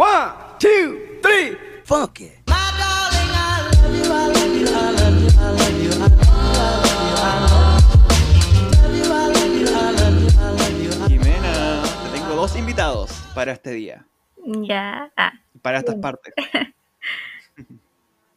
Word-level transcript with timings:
One, 0.00 0.32
two, 0.58 1.20
three, 1.20 1.58
funky. 1.84 2.32
Jimena, 11.06 11.82
te 11.82 12.18
tengo 12.18 12.34
dos 12.34 12.56
invitados 12.56 13.10
para 13.34 13.52
este 13.52 13.72
día, 13.72 14.06
Ya. 14.38 15.12
Ah, 15.18 15.32
para 15.60 15.80
estas 15.80 15.96
Bien. 15.96 16.00
partes. 16.00 16.34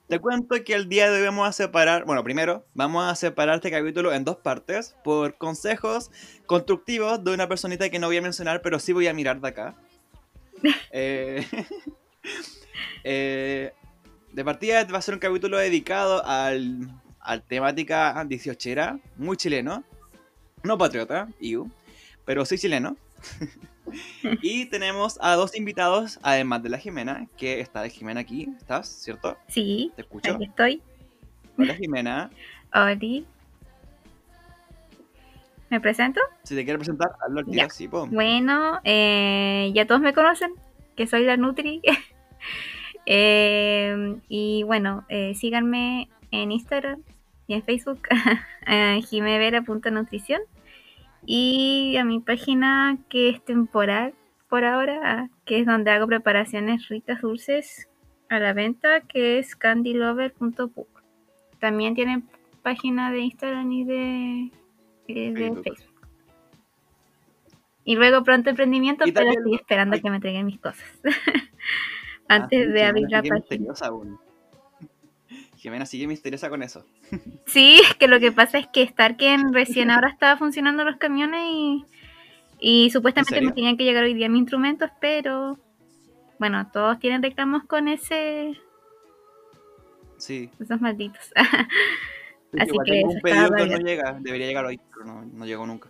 Te 0.10 0.20
cuento 0.20 0.56
que 0.64 0.74
el 0.74 0.90
día 0.90 1.10
de 1.10 1.20
hoy 1.20 1.26
vamos 1.26 1.48
a 1.48 1.54
separar, 1.54 2.04
bueno, 2.04 2.24
primero 2.24 2.66
vamos 2.74 3.10
a 3.10 3.16
separar 3.16 3.56
este 3.56 3.72
capítulo 3.72 4.14
en 4.14 4.26
dos 4.26 4.36
partes 4.36 4.96
por 5.04 5.38
consejos 5.38 6.12
constructivos 6.46 7.24
de 7.24 7.34
una 7.34 7.48
personita 7.48 7.90
que 7.90 8.00
no 8.00 8.08
voy 8.08 8.18
a 8.18 8.22
mencionar, 8.22 8.62
pero 8.62 8.80
sí 8.80 8.92
voy 8.92 9.08
a 9.08 9.14
mirar 9.14 9.40
de 9.40 9.48
acá. 9.48 9.76
Eh, 10.92 11.46
eh, 13.04 13.74
de 14.32 14.46
partida 14.46 14.84
va 14.86 14.98
a 14.98 15.02
ser 15.02 15.14
un 15.14 15.20
capítulo 15.20 15.58
dedicado 15.58 16.26
al, 16.26 16.90
al 17.20 17.44
temática 17.44 18.24
18era, 18.24 19.00
muy 19.18 19.38
chileno, 19.38 19.84
no 20.64 20.78
patriota, 20.78 21.28
iu, 21.40 21.70
pero 22.26 22.46
sí 22.46 22.58
chileno. 22.58 22.98
y 24.42 24.66
tenemos 24.68 25.18
a 25.22 25.36
dos 25.36 25.56
invitados, 25.56 26.20
además 26.24 26.64
de 26.64 26.70
la 26.70 26.78
Jimena, 26.78 27.28
que 27.38 27.60
está 27.60 27.82
la 27.82 27.90
Jimena 27.90 28.22
aquí, 28.22 28.50
¿estás? 28.58 28.88
¿Cierto? 28.88 29.38
sí, 29.48 29.92
¿Te 29.96 30.02
escucho? 30.02 30.34
aquí 30.34 30.46
estoy. 30.46 30.82
Hola 31.58 31.76
Jimena, 31.76 32.32
Oli. 32.74 33.28
¿Me 35.74 35.82
presento? 35.82 36.22
si 36.44 36.54
te 36.54 36.66
quieres 36.66 36.82
presentar, 36.82 37.14
hazlo 37.26 37.40
al 37.40 37.46
tiro, 37.46 37.58
Ya. 37.58 37.68
sí, 37.68 37.88
po. 37.88 38.06
Bueno, 38.06 38.80
eh, 38.84 39.72
ya 39.74 39.88
todos 39.88 40.02
me 40.02 40.14
conocen, 40.14 40.54
que 40.96 41.08
soy 41.08 41.24
la 41.24 41.36
Nutri. 41.36 41.82
Eh, 43.06 44.16
y 44.30 44.64
bueno, 44.64 45.04
eh, 45.10 45.34
síganme 45.36 46.08
en 46.32 46.54
Instagram 46.54 47.02
y 47.48 47.56
en 47.56 47.64
Facebook, 47.64 48.00
jimevera.nutrición. 49.10 50.40
Y 51.26 51.98
a 51.98 52.06
mi 52.06 52.22
página 52.22 52.98
que 53.10 53.28
es 53.30 53.44
temporal 53.44 54.14
por 54.48 54.64
ahora, 54.64 55.30
que 55.44 55.60
es 55.60 55.66
donde 55.66 55.92
hago 55.92 56.08
preparaciones 56.08 56.88
ricas, 56.88 57.20
dulces 57.20 57.90
a 58.30 58.40
la 58.40 58.54
venta, 58.54 59.02
que 59.02 59.38
es 59.40 59.58
candylover.book. 59.58 61.04
También 61.60 61.96
tienen 61.96 62.24
página 62.62 63.12
de 63.12 63.20
Instagram 63.20 63.70
y 63.70 63.84
de, 63.84 64.52
y 65.20 65.32
de 65.32 65.40
Facebook. 65.40 65.64
Facebook. 65.64 65.94
Y 67.86 67.96
luego 67.96 68.24
pronto 68.24 68.50
emprendimiento, 68.50 69.04
pero 69.04 69.14
también- 69.16 69.38
estoy 69.40 69.56
esperando 69.56 69.96
Ay. 69.96 70.02
que 70.02 70.10
me 70.10 70.16
entreguen 70.18 70.46
mis 70.46 70.60
cosas. 70.60 70.86
Ah, 72.30 72.36
Antes 72.36 72.72
de 72.72 72.84
abrir 72.86 73.08
la 73.10 73.18
página. 73.18 73.36
misteriosa 73.36 73.88
aún. 73.88 74.18
Jimena 75.58 75.86
sigue 75.86 76.08
misteriosa 76.08 76.50
con 76.50 76.64
eso. 76.64 76.86
Sí, 77.46 77.82
es 77.84 77.96
que 77.96 78.08
lo 78.08 78.20
que 78.22 78.32
pasa 78.32 78.58
es 78.60 78.68
que 78.68 78.88
Starken 78.88 79.54
recién 79.54 79.92
ahora 79.92 80.08
estaba 80.10 80.38
funcionando 80.38 80.86
los 80.86 80.96
camiones 80.96 81.42
y, 81.46 81.86
y 82.60 82.90
supuestamente 82.92 83.42
me 83.42 83.52
tenían 83.52 83.76
que 83.76 83.84
llegar 83.84 84.06
hoy 84.06 84.14
día 84.14 84.30
mis 84.30 84.40
instrumentos, 84.40 84.90
pero 85.02 85.60
bueno, 86.40 86.70
todos 86.72 86.98
tienen 87.00 87.22
reclamos 87.22 87.64
con 87.66 87.90
ese 87.90 88.58
Sí. 90.18 90.50
esos 90.62 90.80
malditos. 90.80 91.30
Sí, 92.54 92.60
Así 92.60 92.70
igual 92.70 92.86
que 92.86 92.92
tengo 92.94 93.10
un 93.10 93.22
pedido 93.22 93.50
que 93.56 93.66
no 93.66 93.78
llega, 93.80 94.18
debería 94.22 94.48
llegar 94.48 94.66
hoy, 94.66 94.80
pero 94.94 95.06
no, 95.06 95.26
no 95.26 95.46
llegó 95.46 95.66
nunca. 95.66 95.90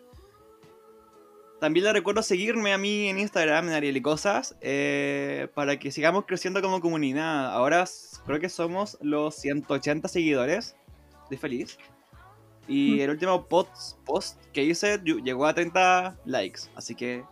También 1.60 1.86
les 1.86 1.94
recuerdo 1.94 2.22
seguirme 2.24 2.74
a 2.74 2.78
mí 2.78 3.08
en 3.08 3.20
Instagram, 3.20 3.68
en 3.70 3.74
Ariel 3.74 3.96
y 3.98 4.02
Cosas, 4.02 4.56
eh, 4.62 5.48
para 5.54 5.78
que 5.80 5.92
sigamos 5.92 6.26
creciendo 6.26 6.62
como 6.62 6.82
comunidad. 6.82 7.54
Ahora 7.54 7.86
creo 8.26 8.40
que 8.40 8.50
somos 8.50 8.98
los 9.02 9.36
180 9.36 10.08
seguidores. 10.08 10.76
Estoy 11.24 11.38
feliz. 11.38 11.78
Y 12.68 12.96
Mm. 12.98 13.00
el 13.02 13.10
último 13.12 13.46
post, 13.48 13.98
post 14.06 14.42
que 14.54 14.64
hice 14.64 15.00
llegó 15.04 15.46
a 15.46 15.54
30 15.54 16.18
likes, 16.26 16.62
así 16.76 16.96
que 16.96 17.24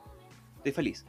estoy 0.57 0.71
feliz. 0.71 1.05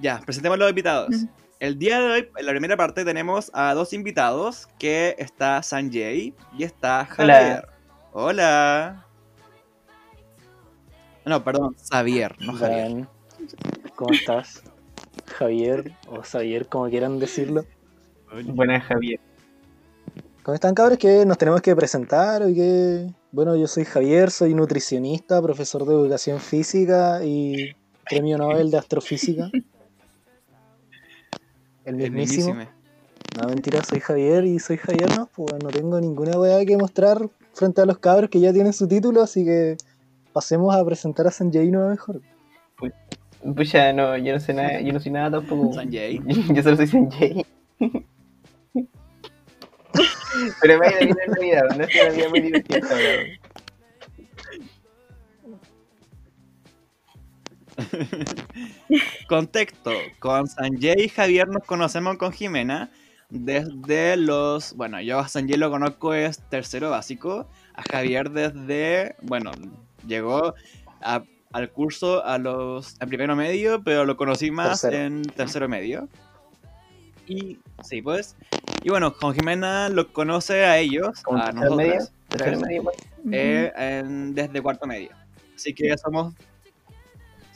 Ya, 0.00 0.20
presentemos 0.20 0.54
a 0.56 0.58
los 0.58 0.70
invitados. 0.70 1.14
El 1.60 1.76
día 1.76 2.00
de 2.00 2.06
hoy, 2.06 2.28
en 2.36 2.46
la 2.46 2.52
primera 2.52 2.76
parte, 2.76 3.04
tenemos 3.04 3.50
a 3.52 3.74
dos 3.74 3.92
invitados, 3.92 4.68
que 4.78 5.16
está 5.18 5.60
Sanjay 5.60 6.32
y 6.56 6.62
está 6.62 7.08
Hola. 7.18 7.34
Javier. 7.34 7.68
Hola. 8.12 9.06
No, 11.24 11.42
perdón, 11.42 11.74
Xavier, 11.90 12.36
no 12.40 12.54
Javier. 12.54 13.06
¿cómo 13.96 14.12
estás? 14.12 14.62
Javier, 15.26 15.92
o 16.06 16.22
Xavier, 16.22 16.68
como 16.68 16.88
quieran 16.88 17.18
decirlo. 17.18 17.64
Buenas, 18.46 18.84
Javier. 18.84 19.18
¿Cómo 20.44 20.54
están, 20.54 20.74
cabros? 20.74 20.96
Que 20.96 21.26
nos 21.26 21.38
tenemos 21.38 21.60
que 21.60 21.74
presentar 21.74 22.42
hoy 22.42 22.54
que... 22.54 23.06
Bueno, 23.32 23.56
yo 23.56 23.66
soy 23.66 23.84
Javier, 23.84 24.30
soy 24.30 24.54
nutricionista, 24.54 25.42
profesor 25.42 25.84
de 25.84 25.92
educación 25.92 26.38
física 26.38 27.22
y 27.22 27.74
premio 28.08 28.38
Nobel 28.38 28.70
de 28.70 28.78
astrofísica. 28.78 29.50
El 31.88 32.00
El 32.02 32.12
mismísimo. 32.12 32.54
No, 33.40 33.48
mentira, 33.48 33.82
soy 33.82 34.00
Javier 34.00 34.44
y 34.44 34.58
soy 34.58 34.76
Javier, 34.76 35.08
¿no? 35.16 35.26
Pues 35.34 35.54
no 35.62 35.70
tengo 35.70 35.98
ninguna 35.98 36.38
weá 36.38 36.62
que 36.66 36.76
mostrar 36.76 37.18
frente 37.54 37.80
a 37.80 37.86
los 37.86 37.96
cabros 37.98 38.28
que 38.28 38.40
ya 38.40 38.52
tienen 38.52 38.74
su 38.74 38.86
título, 38.86 39.22
así 39.22 39.42
que 39.42 39.78
pasemos 40.34 40.74
a 40.74 40.84
presentar 40.84 41.26
a 41.26 41.30
Sanjay 41.30 41.70
no 41.70 41.88
mejor. 41.88 42.20
Pucha, 43.56 43.94
no, 43.94 44.18
yo 44.18 44.34
no 44.34 44.40
sé 44.40 44.52
nada, 44.52 44.82
yo 44.82 44.92
no 44.92 45.00
sé 45.00 45.08
nada 45.10 45.30
tampoco. 45.30 45.72
Sanjay. 45.72 46.20
Yo 46.54 46.62
solo 46.62 46.76
soy 46.76 46.88
Sanjay. 46.88 47.46
Pero 50.60 50.78
me 50.78 50.86
ha 50.86 50.90
ido 50.90 50.98
bien 51.00 51.16
en 51.24 51.30
Navidad, 51.32 51.62
no 51.76 51.84
es 51.84 51.90
una 51.94 52.10
vida 52.10 52.28
muy 52.28 52.40
divertida 52.40 52.80
Contexto, 59.28 59.90
con 60.18 60.46
Sanjay 60.46 61.04
y 61.04 61.08
Javier 61.08 61.48
nos 61.48 61.64
conocemos 61.64 62.16
con 62.16 62.32
Jimena 62.32 62.90
desde 63.30 64.16
los... 64.16 64.74
Bueno, 64.74 65.00
yo 65.00 65.18
a 65.18 65.28
Sanjay 65.28 65.56
lo 65.58 65.70
conozco 65.70 66.14
es 66.14 66.38
tercero 66.48 66.90
básico, 66.90 67.48
a 67.74 67.82
Javier 67.82 68.30
desde... 68.30 69.16
Bueno, 69.22 69.52
llegó 70.06 70.54
a- 71.02 71.22
al 71.52 71.70
curso 71.70 72.24
a 72.26 72.36
los 72.36 72.96
a 73.00 73.06
primero 73.06 73.34
medio, 73.34 73.82
pero 73.82 74.04
lo 74.04 74.16
conocí 74.18 74.50
más 74.50 74.82
Tercero. 74.82 75.02
en 75.04 75.22
tercero 75.22 75.66
medio. 75.68 76.06
Y 77.26 77.58
sí, 77.82 78.02
pues. 78.02 78.36
Y 78.82 78.90
bueno, 78.90 79.14
con 79.14 79.34
Jimena 79.34 79.88
lo 79.88 80.12
conoce 80.12 80.64
a 80.66 80.76
ellos, 80.78 81.22
¿Como 81.22 81.38
a 81.42 81.52
medio? 81.52 81.62
nosotros, 81.70 82.12
¿Tercero 82.28 82.58
tres, 82.58 82.68
medio? 82.70 82.92
eh, 83.32 83.72
en- 83.76 84.34
desde 84.34 84.60
cuarto 84.60 84.86
medio. 84.86 85.10
Así 85.54 85.72
que 85.74 85.96
somos. 85.96 86.34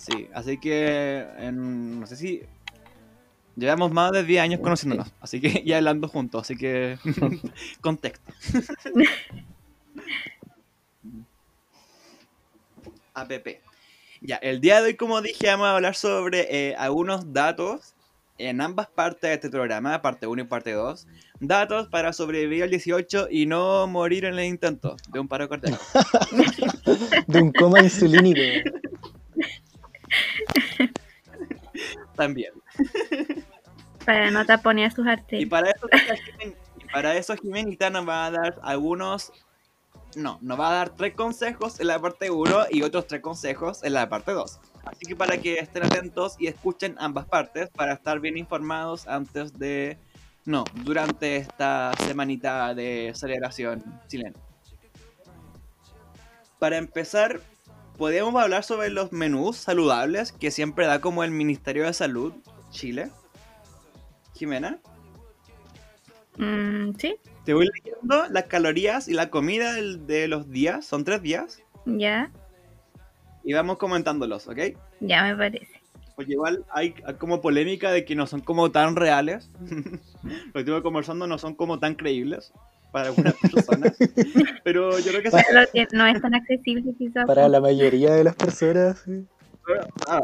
Sí, 0.02 0.28
así 0.34 0.58
que. 0.58 1.24
en- 1.38 2.00
no 2.00 2.06
sé 2.08 2.16
si. 2.16 2.42
Llevamos 3.54 3.92
más 3.92 4.10
de 4.10 4.24
10 4.24 4.42
años 4.42 4.60
conociéndonos. 4.60 5.12
Así 5.20 5.40
que 5.40 5.62
ya 5.66 5.76
hablando 5.76 6.08
juntos. 6.08 6.42
Así 6.42 6.56
que. 6.56 6.98
contexto. 7.80 8.32
APP. 13.14 13.60
Ya, 14.22 14.36
el 14.36 14.60
día 14.60 14.80
de 14.80 14.88
hoy, 14.88 14.96
como 14.96 15.20
dije, 15.20 15.46
vamos 15.48 15.66
a 15.66 15.76
hablar 15.76 15.94
sobre 15.94 16.46
eh, 16.70 16.74
algunos 16.76 17.32
datos 17.32 17.94
en 18.38 18.60
ambas 18.60 18.88
partes 18.88 19.22
de 19.30 19.34
este 19.34 19.50
programa, 19.50 20.00
parte 20.02 20.26
1 20.26 20.42
y 20.42 20.44
parte 20.46 20.72
2. 20.72 21.06
Datos 21.40 21.88
para 21.88 22.12
sobrevivir 22.12 22.62
al 22.64 22.70
18 22.70 23.28
y 23.30 23.46
no 23.46 23.86
morir 23.86 24.24
en 24.24 24.34
el 24.34 24.44
intento 24.46 24.96
de 25.12 25.20
un 25.20 25.28
paro 25.28 25.48
cardíaco. 25.48 25.80
De 27.26 27.42
un 27.42 27.52
coma 27.52 27.80
insulínico. 27.80 28.40
También. 32.16 32.52
Para 34.04 34.30
no 34.30 34.44
taponear 34.44 34.92
sus 34.92 35.06
Y 35.06 35.10
arterias. 35.10 35.50
para 35.50 35.70
eso, 35.70 35.88
y 36.78 36.92
para 36.92 37.16
eso 37.16 37.36
Jimenita 37.36 37.90
nos 37.90 38.08
va 38.08 38.26
a 38.26 38.30
dar 38.30 38.60
algunos. 38.62 39.32
No, 40.14 40.38
nos 40.42 40.60
va 40.60 40.70
a 40.70 40.74
dar 40.74 40.90
tres 40.90 41.14
consejos 41.14 41.80
en 41.80 41.86
la 41.86 41.98
parte 41.98 42.30
1 42.30 42.66
y 42.70 42.82
otros 42.82 43.06
tres 43.06 43.22
consejos 43.22 43.82
en 43.82 43.94
la 43.94 44.08
parte 44.10 44.32
2. 44.32 44.60
Así 44.84 45.06
que 45.06 45.16
para 45.16 45.38
que 45.38 45.54
estén 45.54 45.84
atentos 45.84 46.36
y 46.38 46.48
escuchen 46.48 46.96
ambas 46.98 47.26
partes 47.26 47.70
para 47.70 47.94
estar 47.94 48.20
bien 48.20 48.36
informados 48.36 49.06
antes 49.06 49.58
de. 49.58 49.98
No, 50.44 50.64
durante 50.74 51.36
esta 51.36 51.92
semanita 51.98 52.74
de 52.74 53.12
celebración 53.14 53.82
chilena. 54.08 54.36
Para 56.58 56.78
empezar, 56.78 57.40
podemos 57.96 58.34
hablar 58.42 58.64
sobre 58.64 58.90
los 58.90 59.12
menús 59.12 59.56
saludables 59.56 60.32
que 60.32 60.50
siempre 60.50 60.86
da 60.86 61.00
como 61.00 61.24
el 61.24 61.30
Ministerio 61.30 61.84
de 61.84 61.92
Salud 61.92 62.32
Chile. 62.70 63.10
Jimena. 64.34 64.78
Mm, 66.38 66.92
sí, 66.98 67.16
Te 67.44 67.54
voy 67.54 67.68
leyendo 67.74 68.26
las 68.30 68.44
calorías 68.44 69.08
y 69.08 69.12
la 69.14 69.28
comida 69.30 69.72
del- 69.74 70.06
de 70.06 70.28
los 70.28 70.50
días. 70.50 70.84
Son 70.86 71.04
tres 71.04 71.22
días. 71.22 71.60
ya, 71.84 72.30
Y 73.44 73.52
vamos 73.54 73.76
comentándolos, 73.78 74.46
¿ok? 74.46 74.58
ya 75.00 75.24
me 75.24 75.36
parece. 75.36 75.80
Porque 76.14 76.32
igual 76.32 76.64
hay 76.70 76.94
hay 77.04 77.14
como 77.14 77.40
polémica 77.40 77.90
de 77.90 78.04
que 78.04 78.14
no 78.14 78.26
son 78.28 78.40
como 78.40 78.70
tan 78.70 78.94
reales. 78.96 79.50
Lo 80.22 80.52
que 80.52 80.60
estuve 80.60 80.82
conversando 80.82 81.26
no 81.26 81.38
son 81.38 81.54
como 81.56 81.78
tan 81.80 81.94
creíbles 81.96 82.52
para 82.92 83.08
algunas 83.08 83.34
personas. 83.34 83.92
Pero 84.64 84.98
yo 84.98 85.10
creo 85.10 85.22
que 85.22 85.86
no 85.92 86.06
es 86.06 86.20
tan 86.20 86.34
accesible 86.34 86.94
quizás. 86.96 87.26
Para 87.26 87.48
la 87.48 87.60
mayoría 87.60 88.12
de 88.12 88.24
las 88.24 88.36
personas. 88.36 89.00
sí. 89.04 89.26
Ah, 90.08 90.22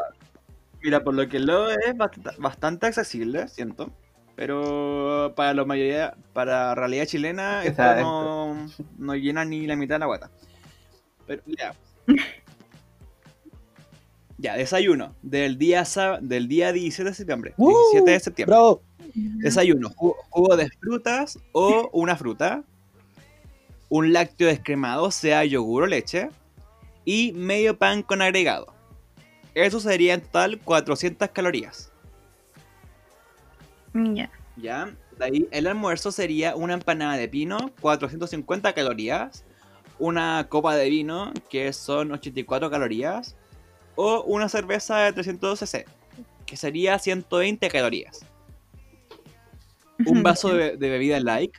mira, 0.82 1.02
por 1.02 1.14
lo 1.14 1.28
que 1.28 1.38
lo 1.38 1.70
es 1.70 1.96
bastante, 2.38 2.86
accesible, 2.86 3.48
siento. 3.48 3.90
Pero 4.36 5.32
para 5.34 5.54
la 5.54 5.64
mayoría, 5.64 6.14
para 6.32 6.74
realidad 6.74 7.06
chilena, 7.06 7.64
esto 7.64 7.82
no, 7.82 8.68
no 8.96 9.14
llena 9.16 9.44
ni 9.44 9.66
la 9.66 9.74
mitad 9.74 9.96
de 9.96 10.00
la 10.00 10.06
guata. 10.06 10.30
Pero 11.26 11.42
ya. 11.46 11.74
Ya, 14.40 14.56
desayuno. 14.56 15.16
Del 15.20 15.58
día, 15.58 15.82
del 16.20 16.46
día 16.46 16.72
17 16.72 17.10
de 17.10 17.14
septiembre. 17.16 17.54
¡Uh! 17.56 17.74
17 17.92 18.10
de 18.12 18.20
septiembre. 18.20 18.54
¡Bravo! 18.54 18.82
Desayuno, 19.38 19.90
jugo, 19.90 20.16
jugo 20.30 20.56
de 20.56 20.68
frutas 20.68 21.38
o 21.52 21.90
una 21.92 22.16
fruta, 22.16 22.64
un 23.88 24.12
lácteo 24.12 24.48
descremado, 24.48 25.10
sea 25.10 25.44
yogur 25.44 25.84
o 25.84 25.86
leche, 25.86 26.30
y 27.04 27.32
medio 27.32 27.78
pan 27.78 28.02
con 28.02 28.20
agregado. 28.22 28.74
Eso 29.54 29.80
sería 29.80 30.14
en 30.14 30.20
total 30.20 30.60
400 30.60 31.30
calorías. 31.30 31.90
Ya. 33.94 34.30
¿Ya? 34.56 34.94
De 35.18 35.24
ahí 35.24 35.48
el 35.50 35.66
almuerzo 35.66 36.12
sería 36.12 36.54
una 36.54 36.74
empanada 36.74 37.16
de 37.16 37.28
pino, 37.28 37.72
450 37.80 38.72
calorías, 38.72 39.44
una 39.98 40.46
copa 40.48 40.76
de 40.76 40.88
vino, 40.88 41.32
que 41.50 41.72
son 41.72 42.12
84 42.12 42.70
calorías, 42.70 43.36
o 43.96 44.22
una 44.22 44.48
cerveza 44.48 44.98
de 44.98 45.12
300 45.12 45.58
cc, 45.58 45.86
que 46.46 46.56
sería 46.56 46.98
120 46.98 47.68
calorías. 47.68 48.20
Un 50.06 50.22
vaso 50.22 50.54
de, 50.54 50.76
de 50.76 50.90
bebida 50.90 51.20
light, 51.20 51.52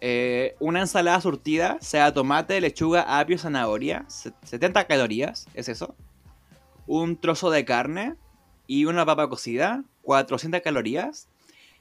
eh, 0.00 0.56
una 0.60 0.80
ensalada 0.80 1.20
surtida, 1.20 1.76
sea 1.80 2.12
tomate, 2.14 2.60
lechuga, 2.60 3.18
apio, 3.20 3.36
zanahoria, 3.38 4.04
se- 4.08 4.32
70 4.44 4.86
calorías, 4.86 5.46
es 5.54 5.68
eso. 5.68 5.94
Un 6.86 7.20
trozo 7.20 7.50
de 7.50 7.64
carne 7.64 8.16
y 8.66 8.86
una 8.86 9.04
papa 9.04 9.28
cocida, 9.28 9.84
400 10.02 10.62
calorías. 10.62 11.28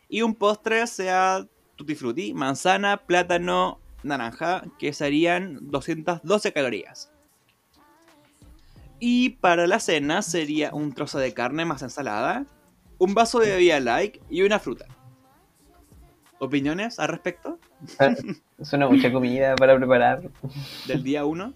Y 0.09 0.21
un 0.23 0.35
postre, 0.35 0.85
sea 0.87 1.47
tutti 1.75 1.95
frutti, 1.95 2.33
manzana, 2.33 2.97
plátano, 2.97 3.79
naranja, 4.03 4.63
que 4.77 4.91
serían 4.91 5.57
212 5.61 6.51
calorías. 6.51 7.11
Y 8.99 9.29
para 9.29 9.65
la 9.65 9.79
cena 9.79 10.21
sería 10.21 10.73
un 10.73 10.91
trozo 10.93 11.19
de 11.19 11.33
carne 11.33 11.63
más 11.63 11.83
ensalada, 11.83 12.45
un 12.99 13.13
vaso 13.13 13.39
de 13.39 13.51
bebida 13.51 13.79
light 13.79 14.17
y 14.29 14.43
una 14.43 14.59
fruta. 14.59 14.85
¿Opiniones 16.37 16.99
al 16.99 17.09
respecto 17.09 17.59
Suena 18.61 18.87
mucha 18.87 19.11
comida 19.11 19.55
para 19.55 19.75
preparar. 19.77 20.21
del 20.87 21.03
día 21.03 21.25
1? 21.25 21.53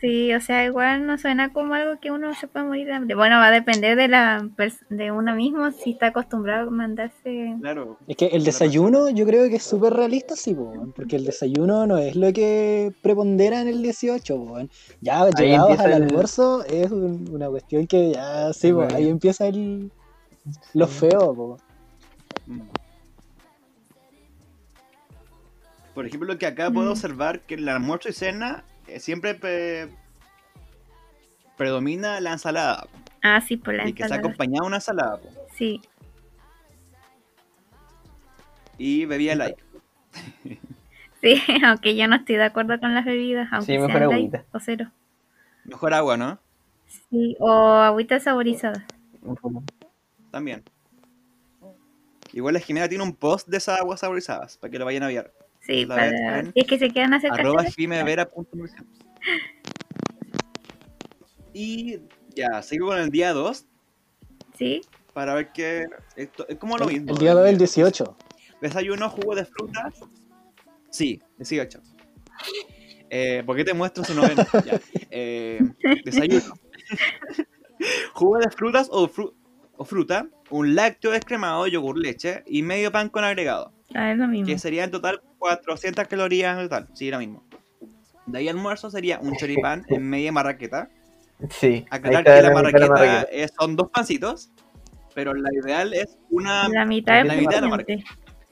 Sí, 0.00 0.32
o 0.32 0.40
sea, 0.40 0.64
igual 0.64 1.06
no 1.06 1.18
suena 1.18 1.52
como 1.52 1.74
algo 1.74 1.98
que 2.00 2.10
uno 2.10 2.34
se 2.34 2.46
puede 2.48 2.66
morir 2.66 2.86
de 2.86 2.94
hambre. 2.94 3.14
Bueno, 3.14 3.36
va 3.36 3.48
a 3.48 3.50
depender 3.50 3.96
de 3.96 4.08
la 4.08 4.48
de 4.90 5.10
uno 5.12 5.34
mismo 5.34 5.70
si 5.72 5.90
está 5.90 6.06
acostumbrado 6.08 6.68
a 6.68 6.70
mandarse. 6.70 7.54
Claro. 7.60 7.98
Es 8.06 8.16
que 8.16 8.26
el 8.26 8.44
desayuno 8.44 9.10
yo 9.10 9.26
creo 9.26 9.48
que 9.48 9.56
es 9.56 9.62
súper 9.62 9.92
realista, 9.92 10.36
sí, 10.36 10.54
po, 10.54 10.72
porque 10.94 11.16
el 11.16 11.24
desayuno 11.24 11.86
no 11.86 11.98
es 11.98 12.16
lo 12.16 12.32
que 12.32 12.92
prepondera 13.02 13.60
en 13.60 13.68
el 13.68 13.82
18, 13.82 14.36
po. 14.36 14.58
Ya 15.00 15.22
Ahí 15.22 15.32
llegados 15.36 15.70
empieza 15.70 15.84
al 15.84 15.92
el- 15.92 16.02
almuerzo 16.04 16.64
es 16.64 16.90
un- 16.90 17.28
una 17.32 17.48
cuestión 17.48 17.86
que 17.86 18.12
ya, 18.12 18.52
sí, 18.52 18.72
po, 18.72 18.86
ahí 18.94 19.08
empieza 19.08 19.46
el, 19.46 19.90
lo 20.74 20.86
feo, 20.86 21.34
po. 21.34 21.56
Mm. 22.46 22.60
Por 25.94 26.06
ejemplo, 26.06 26.28
lo 26.32 26.38
que 26.38 26.46
acá 26.46 26.70
puedo 26.70 26.88
Mm. 26.88 26.92
observar 26.92 27.40
que 27.40 27.54
el 27.54 27.68
almuerzo 27.68 28.08
y 28.10 28.12
cena 28.12 28.64
siempre 28.98 29.34
pe- 29.34 29.88
predomina 31.56 32.20
la 32.20 32.32
ensalada 32.32 32.86
Ah, 33.22 33.40
sí, 33.40 33.56
por 33.56 33.74
la 33.74 33.88
y 33.88 33.92
que 33.92 33.98
se 34.02 34.04
ensalada. 34.04 34.20
acompañada 34.28 34.62
de 34.62 34.66
una 34.66 34.76
ensalada 34.76 35.16
po, 35.18 35.28
Sí, 35.54 35.80
y 38.78 39.06
bebida 39.06 39.34
light. 39.34 39.56
sí, 41.22 41.42
aunque 41.64 41.96
yo 41.96 42.06
no 42.08 42.16
estoy 42.16 42.36
de 42.36 42.44
acuerdo 42.44 42.78
con 42.78 42.94
las 42.94 43.04
bebidas, 43.04 43.48
aunque 43.52 43.72
Sí, 43.72 43.78
mejor 43.78 44.02
light 44.02 44.34
agüita. 44.34 44.44
o 44.52 44.60
cero. 44.60 44.90
Mejor 45.64 45.94
agua, 45.94 46.16
¿no? 46.16 46.38
Sí, 47.10 47.36
o 47.40 47.50
agüita 47.50 48.20
saborizada. 48.20 48.84
También. 50.30 50.62
Igual 52.32 52.54
la 52.54 52.60
Jimena 52.60 52.88
tiene 52.88 53.02
un 53.02 53.14
post 53.14 53.48
de 53.48 53.56
esas 53.56 53.80
aguas 53.80 54.00
saborizadas 54.00 54.58
para 54.58 54.70
que 54.70 54.78
lo 54.78 54.84
vayan 54.84 55.02
a 55.04 55.08
ver. 55.08 55.32
Sí, 55.66 55.84
La 55.84 55.94
para 55.96 56.42
si 56.44 56.52
es 56.54 56.66
que 56.66 56.78
se 56.78 56.90
quedan 56.90 57.12
Arroba. 57.14 57.64
Y 61.52 62.00
ya, 62.34 62.62
sigo 62.62 62.88
con 62.88 62.98
el 62.98 63.10
día 63.10 63.32
2 63.32 63.66
Sí, 64.58 64.80
para 65.12 65.34
ver 65.34 65.52
qué. 65.52 65.86
Esto, 66.16 66.46
es 66.48 66.56
como 66.56 66.78
lo 66.78 66.86
mismo. 66.86 67.12
el 67.12 67.18
día 67.18 67.34
del 67.34 67.46
el 67.48 67.58
18. 67.58 68.16
Desayuno, 68.62 69.10
jugo 69.10 69.34
de 69.34 69.44
frutas. 69.44 69.94
Sí, 70.90 71.20
18. 71.38 71.80
Eh, 73.10 73.42
¿Por 73.44 73.56
qué 73.56 73.64
te 73.64 73.74
muestro 73.74 74.02
su 74.04 74.14
noveno? 74.14 74.42
Ya. 74.64 74.80
Eh, 75.10 75.60
desayuno. 76.04 76.54
jugo 78.14 78.38
de 78.38 78.50
frutas 78.50 78.88
o, 78.90 79.08
fru- 79.08 79.34
o 79.76 79.84
fruta. 79.84 80.26
Un 80.48 80.74
lácteo 80.74 81.10
descremado, 81.10 81.66
yogur, 81.66 81.98
leche 81.98 82.42
y 82.46 82.62
medio 82.62 82.90
pan 82.92 83.08
con 83.10 83.24
agregado. 83.24 83.72
ah, 83.94 84.12
es 84.12 84.18
lo 84.18 84.26
mismo. 84.28 84.46
Que 84.46 84.58
sería 84.58 84.84
en 84.84 84.90
total 84.90 85.20
400 85.38 86.06
calorías 86.08 86.58
en 86.58 86.64
total. 86.68 86.88
Sí, 86.94 87.10
lo 87.10 87.18
mismo. 87.18 87.44
De 88.26 88.38
ahí 88.38 88.48
almuerzo 88.48 88.90
sería 88.90 89.18
un 89.20 89.36
choripán 89.36 89.84
en 89.88 90.02
media 90.08 90.32
marraqueta. 90.32 90.88
Sí. 91.50 91.84
Aclarar 91.90 92.24
que 92.24 92.30
la 92.30 92.48
de 92.48 92.54
marraqueta 92.54 92.86
marraqueta. 92.88 93.22
es- 93.30 93.52
son 93.58 93.76
dos 93.76 93.90
pancitos. 93.90 94.50
Pero 95.14 95.32
la 95.34 95.48
ideal 95.52 95.94
es 95.94 96.18
una. 96.30 96.68
La 96.68 96.84
mitad 96.84 97.24
la 97.24 97.36
mitad 97.36 97.62
de 97.62 97.68
la. 97.68 98.02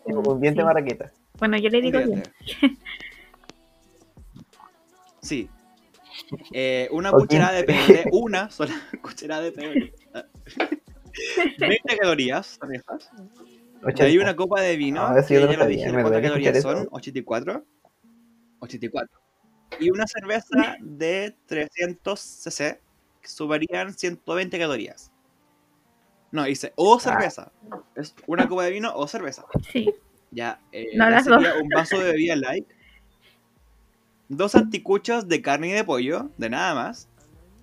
Como 0.05 0.33
un 0.33 0.41
diente 0.41 0.61
Sí. 0.63 0.65
marraqueta. 0.65 1.13
Bueno, 1.39 1.59
yo 1.59 1.69
le 1.69 1.81
digo 1.83 1.99
bien. 1.99 2.23
Sí. 5.21 5.49
Eh, 6.53 6.89
una 6.93 7.11
cucharada 7.11 7.53
de 7.53 7.65
pebre, 7.65 8.05
una 8.13 8.51
sola 8.51 8.75
cucharada 9.03 9.41
de 9.43 9.53
pebre. 9.53 9.95
20 11.59 11.97
calorías 11.99 12.59
80. 13.87 14.23
una 14.23 14.37
copa 14.37 14.61
de 14.61 14.77
vino, 14.77 15.03
Ah, 15.07 15.19
eso 15.19 15.29
que 15.29 15.35
yo 15.35 15.51
ya 15.51 15.59
lo 15.59 15.67
dije, 15.67 15.87
me 15.93 16.03
¿cuántas 16.03 16.23
calorías 16.23 16.63
son? 16.63 16.79
eso. 16.79 16.89
84. 16.91 17.65
84. 18.61 19.21
Y 19.81 19.91
una 19.91 20.07
cerveza 20.07 20.77
de 20.81 21.37
300 21.47 22.19
cc, 22.21 22.81
que 23.21 23.29
sumarían 23.29 23.93
120 23.95 24.59
calorías. 24.59 25.11
No, 26.31 26.45
dice, 26.45 26.69
Ah. 26.71 26.73
o 26.77 26.99
cerveza. 27.01 27.53
Es 27.95 28.15
una 28.27 28.49
copa 28.49 28.65
de 28.65 28.71
vino 28.71 28.93
o 28.95 29.07
cerveza. 29.09 29.45
Sí, 29.73 29.93
Ya, 30.31 30.61
eh, 30.73 30.89
No 30.97 31.05
ya 31.05 31.11
las 31.11 31.25
sería 31.25 31.55
un 31.63 31.69
vaso 31.75 31.99
de 31.99 32.11
bebida 32.13 32.35
light, 32.37 32.67
dos 34.29 34.55
anticuchos 34.55 35.29
de 35.29 35.43
carne 35.43 35.69
y 35.69 35.73
de 35.73 35.85
pollo, 35.85 36.31
de 36.39 36.51
nada 36.51 36.75
más, 36.75 37.09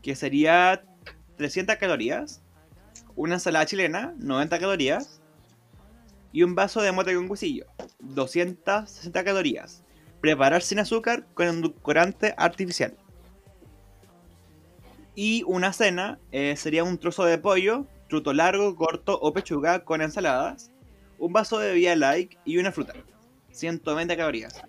que 0.01 0.15
sería 0.15 0.83
300 1.37 1.75
calorías, 1.77 2.41
una 3.15 3.35
ensalada 3.35 3.65
chilena, 3.65 4.13
90 4.19 4.57
calorías, 4.59 5.20
y 6.31 6.43
un 6.43 6.55
vaso 6.55 6.81
de 6.81 6.91
mote 6.91 7.15
con 7.15 7.29
huesillo, 7.29 7.65
260 7.99 9.23
calorías. 9.23 9.83
Preparar 10.21 10.61
sin 10.61 10.79
azúcar 10.79 11.25
con 11.33 11.47
endulcorante 11.47 12.33
artificial. 12.37 12.95
Y 15.15 15.43
una 15.45 15.73
cena 15.73 16.19
eh, 16.31 16.55
sería 16.55 16.83
un 16.83 16.97
trozo 16.97 17.25
de 17.25 17.37
pollo, 17.37 17.85
truto 18.07 18.33
largo, 18.33 18.75
corto 18.75 19.19
o 19.19 19.33
pechuga 19.33 19.83
con 19.83 20.01
ensaladas, 20.01 20.71
un 21.17 21.33
vaso 21.33 21.59
de 21.59 21.69
bebida 21.69 21.95
light 21.95 22.35
y 22.45 22.57
una 22.57 22.71
fruta. 22.71 22.93
120 23.51 24.15
calorías. 24.15 24.61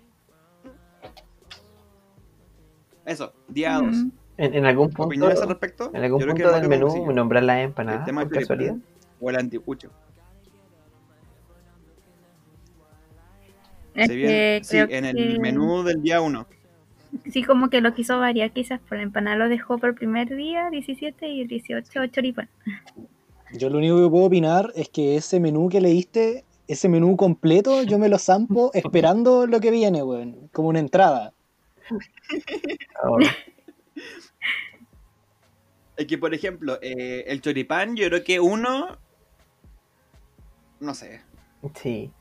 Eso, 3.05 3.33
día 3.47 3.75
2. 3.77 3.85
Mm. 3.85 4.11
En, 4.37 4.53
en 4.55 4.65
algún 4.65 4.87
punto, 4.87 5.03
¿Opiniones 5.03 5.41
al 5.41 5.49
respecto? 5.49 5.91
en 5.93 6.03
algún 6.03 6.19
Yo 6.19 6.25
creo 6.25 6.35
que 6.35 6.43
punto 6.43 6.55
el 6.55 6.61
del 6.61 6.69
menú 6.69 7.11
nombran 7.13 7.45
las 7.45 7.57
El 7.57 7.63
empanadas 7.65 8.05
tema 8.05 8.23
por 8.23 8.33
casualidad. 8.33 8.75
o 9.21 9.29
el 9.29 9.35
anticucho. 9.35 9.91
Se 13.95 14.15
viene- 14.15 14.27
que 14.59 14.61
sí, 14.63 14.69
creo 14.77 14.87
en 14.89 15.05
el 15.05 15.15
que- 15.15 15.39
menú 15.39 15.83
del 15.83 16.01
día 16.01 16.21
1. 16.21 16.45
Sí, 17.31 17.43
como 17.43 17.69
que 17.69 17.79
lo 17.81 17.93
quiso 17.93 18.17
variar, 18.19 18.51
quizás 18.51 18.79
por 18.79 18.97
la 18.97 19.03
empanada 19.03 19.35
lo 19.37 19.47
dejó 19.49 19.77
por 19.77 19.89
el 19.89 19.95
primer 19.95 20.35
día, 20.35 20.69
17 20.71 21.27
y 21.27 21.41
el 21.41 21.47
18 21.47 22.07
choripán. 22.07 22.49
Yo 23.53 23.69
lo 23.69 23.77
único 23.77 24.03
que 24.03 24.09
puedo 24.09 24.25
opinar 24.25 24.71
es 24.75 24.89
que 24.89 25.15
ese 25.15 25.39
menú 25.39 25.69
que 25.69 25.79
leíste, 25.79 26.43
ese 26.67 26.89
menú 26.89 27.15
completo, 27.15 27.83
yo 27.83 27.99
me 27.99 28.09
lo 28.09 28.17
zampo 28.17 28.71
esperando 29.13 29.45
lo 29.45 29.59
que 29.59 29.69
viene, 29.69 30.01
weón. 30.01 30.49
Como 30.51 30.69
una 30.69 30.79
entrada. 30.79 31.33
Es 35.95 36.07
que, 36.07 36.17
por 36.17 36.33
ejemplo, 36.33 36.79
eh, 36.81 37.25
el 37.27 37.41
choripán, 37.41 37.95
yo 37.95 38.07
creo 38.07 38.23
que 38.23 38.39
uno. 38.39 38.97
No 40.79 40.93
sé. 40.95 41.21
Sí. 41.75 42.11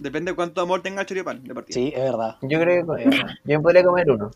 Depende 0.00 0.32
de 0.32 0.36
cuánto 0.36 0.62
amor 0.62 0.80
tenga 0.82 1.02
el 1.02 1.06
choripán 1.06 1.44
de 1.44 1.54
partida. 1.54 1.74
Sí, 1.74 1.92
es 1.94 2.02
verdad. 2.02 2.36
Yo 2.40 2.58
creo 2.58 2.86
que 2.86 3.04
yo 3.04 3.58
me 3.58 3.60
podría 3.60 3.84
comer 3.84 4.10
uno. 4.10 4.30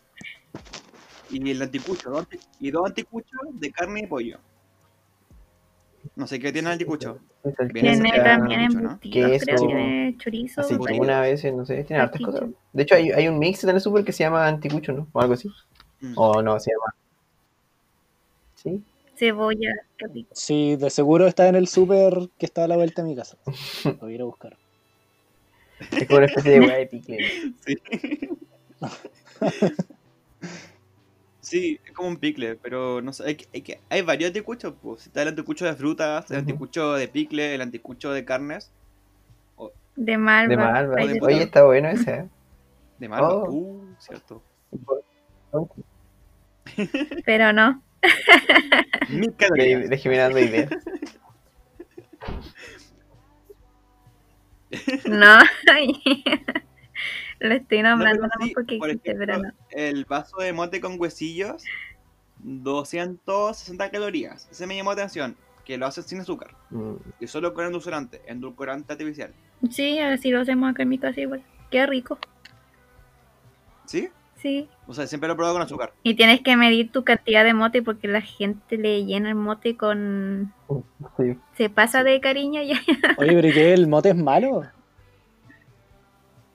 Y 1.31 1.49
el 1.49 1.59
anticucho, 1.59 2.11
dos 2.11 2.27
y 2.59 2.69
dos 2.69 2.85
anticuchos 2.85 3.39
de 3.53 3.71
carne 3.71 4.01
y 4.01 4.05
pollo. 4.05 4.37
No 6.15 6.27
sé 6.27 6.39
qué 6.39 6.51
tiene 6.53 6.67
el 6.67 6.73
anticucho. 6.73 7.17
Bien, 7.43 7.73
Tiene 7.73 8.09
ese 8.09 8.21
también 8.23 8.61
mucho, 8.61 8.79
¿no? 8.79 8.99
creo, 8.99 9.39
tiene 9.39 10.15
chorizo. 10.19 10.61
Aceituna 10.61 11.17
a 11.17 11.21
veces, 11.21 11.51
no 11.51 11.65
sé, 11.65 11.83
tiene 11.83 12.03
hartas 12.03 12.21
cosas. 12.21 12.43
De 12.71 12.83
hecho, 12.83 12.93
hay, 12.93 13.11
hay 13.11 13.27
un 13.27 13.39
mix 13.39 13.63
en 13.63 13.71
el 13.71 13.81
super 13.81 14.05
que 14.05 14.11
se 14.11 14.23
llama 14.23 14.47
anticucho, 14.47 14.93
¿no? 14.93 15.07
O 15.13 15.19
algo 15.19 15.33
así. 15.33 15.49
Mm. 15.99 16.13
O 16.15 16.43
no, 16.43 16.59
se 16.59 16.71
llama. 16.71 16.95
¿Sí? 18.53 18.83
Cebolla, 19.15 19.71
qué 19.97 20.05
rico. 20.13 20.29
Sí, 20.33 20.75
de 20.75 20.91
seguro 20.91 21.25
está 21.25 21.47
en 21.47 21.55
el 21.55 21.67
súper 21.67 22.29
que 22.37 22.45
está 22.45 22.65
a 22.65 22.67
la 22.67 22.75
vuelta 22.75 23.01
de 23.01 23.09
mi 23.09 23.15
casa. 23.15 23.37
Lo 23.83 23.95
voy 23.97 24.11
a 24.11 24.15
ir 24.15 24.21
a 24.21 24.25
buscar. 24.25 24.57
Es 25.91 26.07
como 26.07 26.17
una 26.17 26.25
especie 26.27 26.51
de 26.51 26.59
hueá 26.61 26.77
de 26.77 26.85
pique. 26.87 27.17
Sí. 27.65 27.77
Sí, 31.41 31.79
es 31.85 31.91
como 31.91 32.09
un 32.09 32.17
picle, 32.17 32.55
pero 32.55 33.01
no 33.01 33.13
sé, 33.13 33.23
hay, 33.25 33.35
que- 33.35 33.47
hay, 33.53 33.61
que- 33.61 33.79
hay 33.89 34.01
varios 34.01 34.29
anticuchos, 34.29 34.73
pues. 34.81 35.05
Está 35.05 35.21
el 35.21 35.27
anticucho 35.29 35.65
de 35.65 35.75
frutas, 35.75 36.29
el 36.31 36.37
anticucho 36.37 36.93
de 36.93 37.07
picle, 37.07 37.53
el 37.53 37.61
anticucho 37.61 38.11
de 38.11 38.25
carnes, 38.25 38.71
De 39.95 40.17
malva. 40.17 40.49
De 40.49 40.57
malva. 40.57 40.95
Oye, 41.21 41.43
está 41.43 41.63
bueno 41.63 41.87
ese. 41.89 42.11
¿eh? 42.11 42.25
de 42.97 43.09
malva. 43.09 43.33
Oh. 43.35 43.49
Uh, 43.51 43.95
cierto. 43.99 44.41
Pero 47.25 47.53
no. 47.53 47.81
Jimena 49.07 50.23
dando 50.23 50.39
ideas. 50.39 50.69
No. 55.05 55.39
Lo 57.39 57.53
estoy 57.53 57.81
No, 57.81 57.89
nombrando 57.89 58.27
sí, 58.41 58.51
porque 58.55 58.77
por 58.77 58.89
existe, 58.89 59.15
pero 59.15 59.33
ejemplo, 59.33 59.51
no. 59.51 59.65
El 59.71 60.05
vaso 60.05 60.37
de 60.37 60.53
mote 60.53 60.79
con 60.79 60.99
huesillos, 60.99 61.63
260 62.39 63.91
calorías. 63.91 64.47
Ese 64.49 64.65
me 64.67 64.75
llamó 64.75 64.91
la 64.91 65.01
atención, 65.01 65.35
que 65.65 65.77
lo 65.77 65.85
hacen 65.85 66.03
sin 66.03 66.21
azúcar. 66.21 66.55
Mm. 66.69 66.95
Y 67.19 67.27
solo 67.27 67.53
con 67.53 67.65
endulcorante, 67.65 68.21
endulcorante 68.27 68.93
artificial. 68.93 69.33
Sí, 69.69 69.99
así 69.99 70.31
lo 70.31 70.41
hacemos 70.41 70.71
acá 70.71 70.83
en 70.83 70.89
mi 70.89 70.97
casa 70.97 71.19
igual. 71.19 71.43
Qué 71.71 71.85
rico. 71.85 72.17
¿Sí? 73.85 74.09
Sí. 74.35 74.69
O 74.85 74.93
sea, 74.93 75.07
siempre 75.07 75.27
lo 75.27 75.33
he 75.33 75.35
probado 75.37 75.55
con 75.55 75.63
azúcar. 75.63 75.93
Y 76.03 76.13
tienes 76.15 76.41
que 76.41 76.55
medir 76.57 76.91
tu 76.91 77.03
cantidad 77.03 77.43
de 77.43 77.53
mote 77.53 77.81
porque 77.81 78.07
la 78.07 78.21
gente 78.21 78.77
le 78.77 79.03
llena 79.05 79.29
el 79.29 79.35
mote 79.35 79.75
con... 79.75 80.53
Sí. 81.17 81.37
Se 81.57 81.69
pasa 81.69 82.03
de 82.03 82.19
cariño 82.21 82.61
ya. 82.61 82.75
Oye, 83.17 83.31
pero 83.31 83.47
¿y 83.47 83.53
qué? 83.53 83.73
¿El 83.73 83.87
mote 83.87 84.09
es 84.09 84.15
malo? 84.15 84.63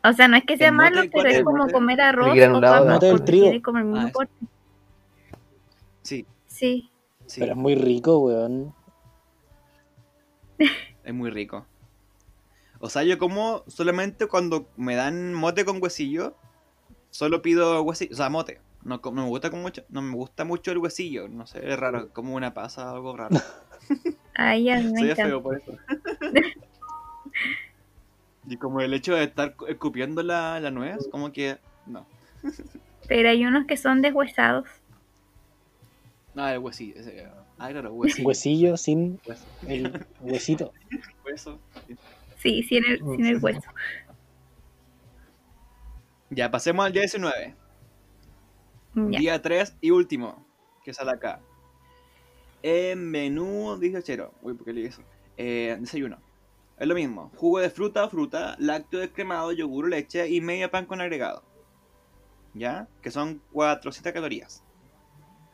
O 0.02 0.12
sea, 0.12 0.28
no 0.28 0.37
es 0.37 0.44
que 0.44 0.56
sea 0.56 0.72
malo, 0.72 1.02
¿Cuál 1.10 1.25
pero 1.25 1.28
es 1.28 1.42
como 1.42 1.58
mote? 1.58 1.72
comer 1.72 2.00
arroz 2.00 2.26
El 2.28 2.32
o 2.32 2.37
granulado 2.37 2.84
papa 2.84 2.94
mote 2.94 3.06
del 3.06 3.25
trigo. 3.25 3.44
tiene 3.44 3.62
como 3.62 3.78
el 3.78 3.84
mismo 3.84 4.20
Ah. 4.20 4.26
Sí, 6.02 6.26
Sí. 6.46 6.90
sí. 7.26 7.40
Pero 7.40 7.52
es 7.52 7.58
muy 7.58 7.75
rico, 7.75 8.18
weón. 8.18 8.75
Es 11.04 11.14
muy 11.14 11.30
rico. 11.30 11.66
O 12.78 12.88
sea, 12.88 13.02
yo 13.02 13.18
como 13.18 13.62
solamente 13.66 14.26
cuando 14.26 14.68
me 14.76 14.94
dan 14.94 15.34
mote 15.34 15.64
con 15.64 15.82
huesillo, 15.82 16.34
solo 17.11 17.43
pido 17.43 17.83
huesillo, 17.83 18.12
o 18.12 18.17
sea, 18.17 18.29
mote. 18.31 18.61
No, 18.83 19.00
no 19.05 19.12
me 19.12 19.26
gusta 19.26 19.50
con 19.50 19.61
mucho, 19.61 19.85
no 19.90 20.00
me 20.00 20.14
gusta 20.14 20.45
mucho 20.45 20.73
el 20.73 20.79
huesillo, 20.79 21.29
no 21.29 21.47
sé, 21.47 21.69
es 21.71 21.79
raro, 21.79 22.09
como 22.14 22.35
una 22.35 22.55
pasa, 22.55 22.90
algo 22.90 23.17
raro. 23.17 23.37
Ahí 24.35 24.71
a 24.71 24.76
mí 24.79 24.85
me 24.93 25.00
Soy 25.00 25.14
feo 25.14 25.43
por 25.43 25.57
eso. 25.59 25.73
y 28.49 28.57
como 28.57 28.81
el 28.81 28.95
hecho 28.95 29.14
de 29.14 29.25
estar 29.25 29.55
cu- 29.55 29.67
escupiendo 29.67 30.23
la, 30.23 30.59
la 30.61 30.71
nuez, 30.71 31.09
como 31.11 31.31
que 31.33 31.59
no. 31.87 32.07
Pero 33.09 33.29
hay 33.29 33.45
unos 33.45 33.67
que 33.67 33.76
son 33.76 34.00
deshuesados. 34.02 34.67
No, 36.35 36.49
el 36.49 36.59
huesillo, 36.59 36.95
ese, 36.97 37.26
ah, 37.59 37.69
claro, 37.71 37.93
huesillo. 37.93 38.29
Huesillo 38.29 38.76
sin 38.76 39.21
hueso. 39.26 39.45
el 39.67 40.07
huesito. 40.21 40.73
Hueso. 41.25 41.59
Sí, 42.37 42.62
sin 42.62 42.85
el, 42.87 42.99
sin 43.00 43.26
el 43.26 43.38
hueso. 43.38 43.61
Ya, 46.30 46.49
pasemos 46.50 46.87
al 46.87 46.92
día 46.92 47.02
19. 47.02 47.56
Ya. 48.94 49.18
Día 49.18 49.42
3 49.42 49.76
y 49.80 49.90
último, 49.90 50.46
que 50.84 50.94
sale 50.94 51.10
acá. 51.10 51.40
En 52.62 53.10
menú 53.10 53.76
dieciochero. 53.78 54.32
Uy, 54.40 54.54
¿por 54.54 54.64
qué 54.64 54.72
leí 54.72 54.87
eso? 54.87 55.02
Eh, 55.37 55.76
desayuno. 55.80 56.18
Es 56.78 56.87
lo 56.87 56.94
mismo. 56.94 57.32
Jugo 57.37 57.58
de 57.58 57.68
fruta 57.68 58.04
o 58.04 58.10
fruta, 58.10 58.54
lácteo 58.58 59.00
descremado, 59.00 59.50
yogur 59.52 59.88
leche 59.88 60.28
y 60.28 60.40
media 60.40 60.70
pan 60.70 60.87
con 60.87 61.00
agregado. 61.00 61.42
¿Ya? 62.54 62.88
Que 63.02 63.10
son 63.10 63.42
400 63.52 64.12
calorías. 64.12 64.62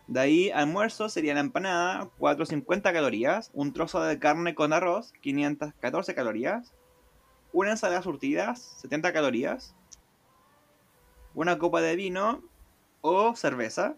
De 0.08 0.20
ahí, 0.20 0.50
almuerzo 0.50 1.08
sería 1.08 1.34
la 1.34 1.40
empanada, 1.40 2.10
450 2.18 2.92
calorías. 2.92 3.50
Un 3.54 3.72
trozo 3.72 4.02
de 4.02 4.18
carne 4.18 4.54
con 4.54 4.72
arroz, 4.72 5.12
514 5.22 6.14
calorías. 6.14 6.74
Una 7.52 7.70
ensalada 7.70 8.02
surtidas, 8.02 8.76
70 8.82 9.12
calorías. 9.12 9.74
Una 11.36 11.56
copa 11.56 11.80
de 11.80 11.94
vino, 11.94 12.42
o 13.02 13.36
cerveza 13.36 13.94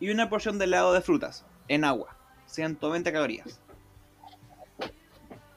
y 0.00 0.10
una 0.10 0.30
porción 0.30 0.58
de 0.58 0.64
helado 0.64 0.94
de 0.94 1.02
frutas 1.02 1.44
en 1.68 1.84
agua, 1.84 2.16
120 2.46 3.12
calorías. 3.12 3.60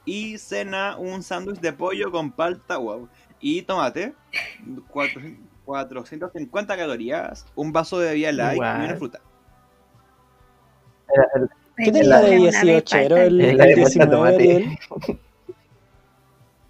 Y 0.04 0.36
cena 0.36 0.98
un 0.98 1.22
sándwich 1.22 1.60
de 1.60 1.72
pollo 1.72 2.10
con 2.10 2.32
palta 2.32 2.76
wow, 2.76 3.08
y 3.40 3.62
tomate, 3.62 4.14
400 4.88 5.50
450 5.64 6.76
calorías, 6.76 7.46
un 7.54 7.72
vaso 7.72 8.00
de 8.00 8.08
bebida 8.08 8.32
light 8.32 8.56
y 8.56 8.84
una 8.84 8.96
fruta. 8.96 9.20
¿Qué 11.76 11.92
Me 11.92 11.92
tenía 11.92 12.18
de 12.18 12.26
pone 12.26 12.48
una 12.48 12.62
18 12.62 12.96
palta. 12.96 13.24
el, 13.24 13.40
el 13.40 13.50
el 13.50 13.56
de 13.56 13.56
palta 13.56 13.74
19 13.76 14.10
tomate. 14.10 14.34
Ariel? 14.34 14.78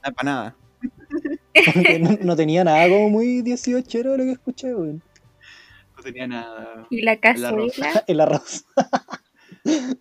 La 0.03 0.09
empanada. 0.09 0.57
No, 2.01 2.19
no 2.23 2.37
tenía 2.37 2.63
nada 2.65 2.89
como 2.89 3.11
muy 3.11 3.43
18 3.43 4.03
lo 4.05 4.17
que 4.17 4.33
escuché, 4.33 4.75
weón. 4.75 5.03
No 5.97 6.03
tenía 6.03 6.27
nada. 6.27 6.87
Y 6.91 7.03
la 7.03 7.17
cazuela. 7.17 8.05
El 8.07 8.21
arroz. 8.21 8.65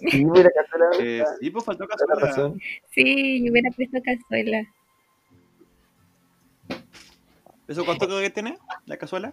Sí, 0.00 0.24
mira, 0.24 0.48
cazuela, 0.54 0.86
Eh, 1.00 1.24
sí, 1.40 1.50
pues 1.50 1.64
faltó 1.64 1.88
cazuela. 1.88 2.54
Sí, 2.92 3.44
yo 3.44 3.50
hubiera 3.50 3.68
puesto 3.72 3.98
cazuela. 4.00 4.64
¿Eso 7.66 7.84
cuánto 7.84 8.06
calorías 8.06 8.32
tiene? 8.32 8.58
¿La 8.84 8.96
cazuela? 8.96 9.32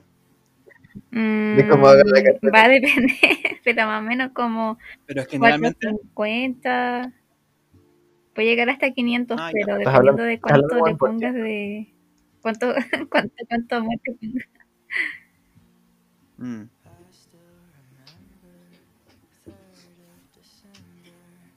Mm, 1.11 1.57
De 1.57 1.67
cómo 1.67 1.87
la 1.93 2.23
cazuela. 2.23 2.51
va 2.57 2.63
a 2.63 2.69
depender, 2.69 3.15
pero 3.63 3.85
más 3.85 3.99
o 4.01 4.05
menos 4.05 4.31
como 4.33 4.79
Pero 5.05 5.21
es 5.21 5.27
que 5.27 5.37
generalmente 5.37 5.87
450. 6.15 7.13
Puede 8.33 8.47
llegar 8.47 8.69
hasta 8.69 8.91
500, 8.91 9.37
Ah, 9.39 9.49
pero 9.53 9.77
dependiendo 9.77 9.89
hablando- 9.97 10.23
de 10.23 10.39
cuánto 10.41 10.85
le 10.87 10.95
pongas 10.95 11.33
de. 11.35 11.93
Cuánto, 12.41 12.73
cuánto, 13.11 13.35
cuánto 13.47 13.75
amor 13.75 13.95
te 14.03 14.11
pongas. 14.13 14.47
Mm. 16.37 16.63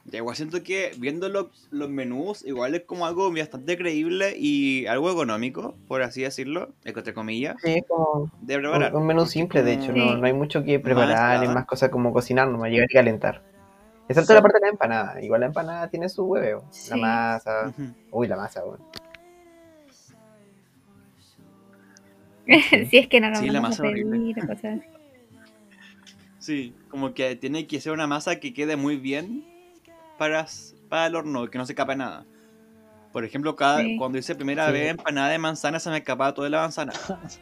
Ya, 0.09 0.19
igual 0.19 0.37
siento 0.37 0.63
que 0.63 0.93
viendo 0.99 1.29
lo- 1.29 1.51
los 1.73 1.91
menús, 1.91 2.45
igual 2.47 2.77
es 2.77 2.83
como 2.85 3.07
algo 3.07 3.33
bastante 3.33 3.77
creíble 3.77 4.35
y 4.39 4.87
algo 4.87 5.11
económico, 5.11 5.75
por 5.89 6.03
así 6.03 6.23
decirlo, 6.23 6.75
entre 6.85 7.13
comillas, 7.13 7.57
Sí, 7.61 7.79
es 7.79 7.85
como 7.89 8.31
de 8.41 8.59
preparar. 8.59 8.95
un, 8.95 9.01
un 9.01 9.07
menú 9.09 9.27
simple, 9.27 9.65
de 9.65 9.73
hecho. 9.73 9.89
No, 9.93 10.13
Sí. 10.15 10.21
no 10.21 10.27
hay 10.27 10.33
mucho 10.33 10.63
que 10.63 10.79
preparar, 10.79 11.37
es 11.37 11.49
nada. 11.49 11.55
más 11.55 11.67
cosas 11.67 11.91
como 11.91 12.13
cocinar, 12.13 12.47
nomás 12.49 12.71
llegar 12.71 12.87
y 12.89 12.95
calentar. 12.95 13.43
Excepto 14.09 14.35
la 14.35 14.43
parte 14.43 14.59
de 14.59 14.67
la 14.67 14.69
empanada. 14.71 15.21
Igual 15.23 15.41
la 15.41 15.47
empanada 15.47 15.89
tiene 15.89 16.09
su 16.09 16.25
huevo. 16.25 16.63
La 16.63 16.73
Sí. 16.73 17.01
masa. 17.01 17.69
Ujú. 17.69 17.83
Uy, 18.13 18.29
la 18.29 18.37
masa, 18.37 18.65
weón. 18.65 18.81
si 22.91 22.99
es 22.99 23.09
que 23.09 23.21
no 23.21 23.31
lo 23.31 23.37
Sí, 23.37 23.49
la 23.51 23.59
a 23.59 23.63
masa 23.63 23.83
horrible. 23.83 24.19
pedir, 24.19 24.39
o 24.45 24.47
cosas 24.47 24.65
así. 24.79 24.89
Sí, 26.39 26.75
como 26.91 27.13
que 27.13 27.35
tiene 27.35 27.67
que 27.67 27.81
ser 27.81 27.93
una 27.93 28.07
masa 28.07 28.37
que 28.39 28.55
quede 28.55 28.77
muy 28.77 28.97
bien 28.97 29.45
para, 30.17 30.47
para 30.89 31.07
el 31.07 31.17
horno, 31.17 31.51
que 31.51 31.59
no 31.59 31.67
se 31.67 31.73
escape 31.73 31.97
nada. 31.97 32.25
Por 33.13 33.25
ejemplo, 33.25 33.57
cada, 33.57 33.81
Sí. 33.81 33.97
cuando 33.99 34.19
hice 34.19 34.37
primera 34.37 34.67
Sí. 34.67 34.73
vez 34.73 34.91
empanada 34.91 35.31
de 35.31 35.39
manzana 35.39 35.81
se 35.81 35.91
me 35.91 35.97
escapaba 35.99 36.35
toda 36.35 36.49
la 36.49 36.61
manzana. 36.61 36.93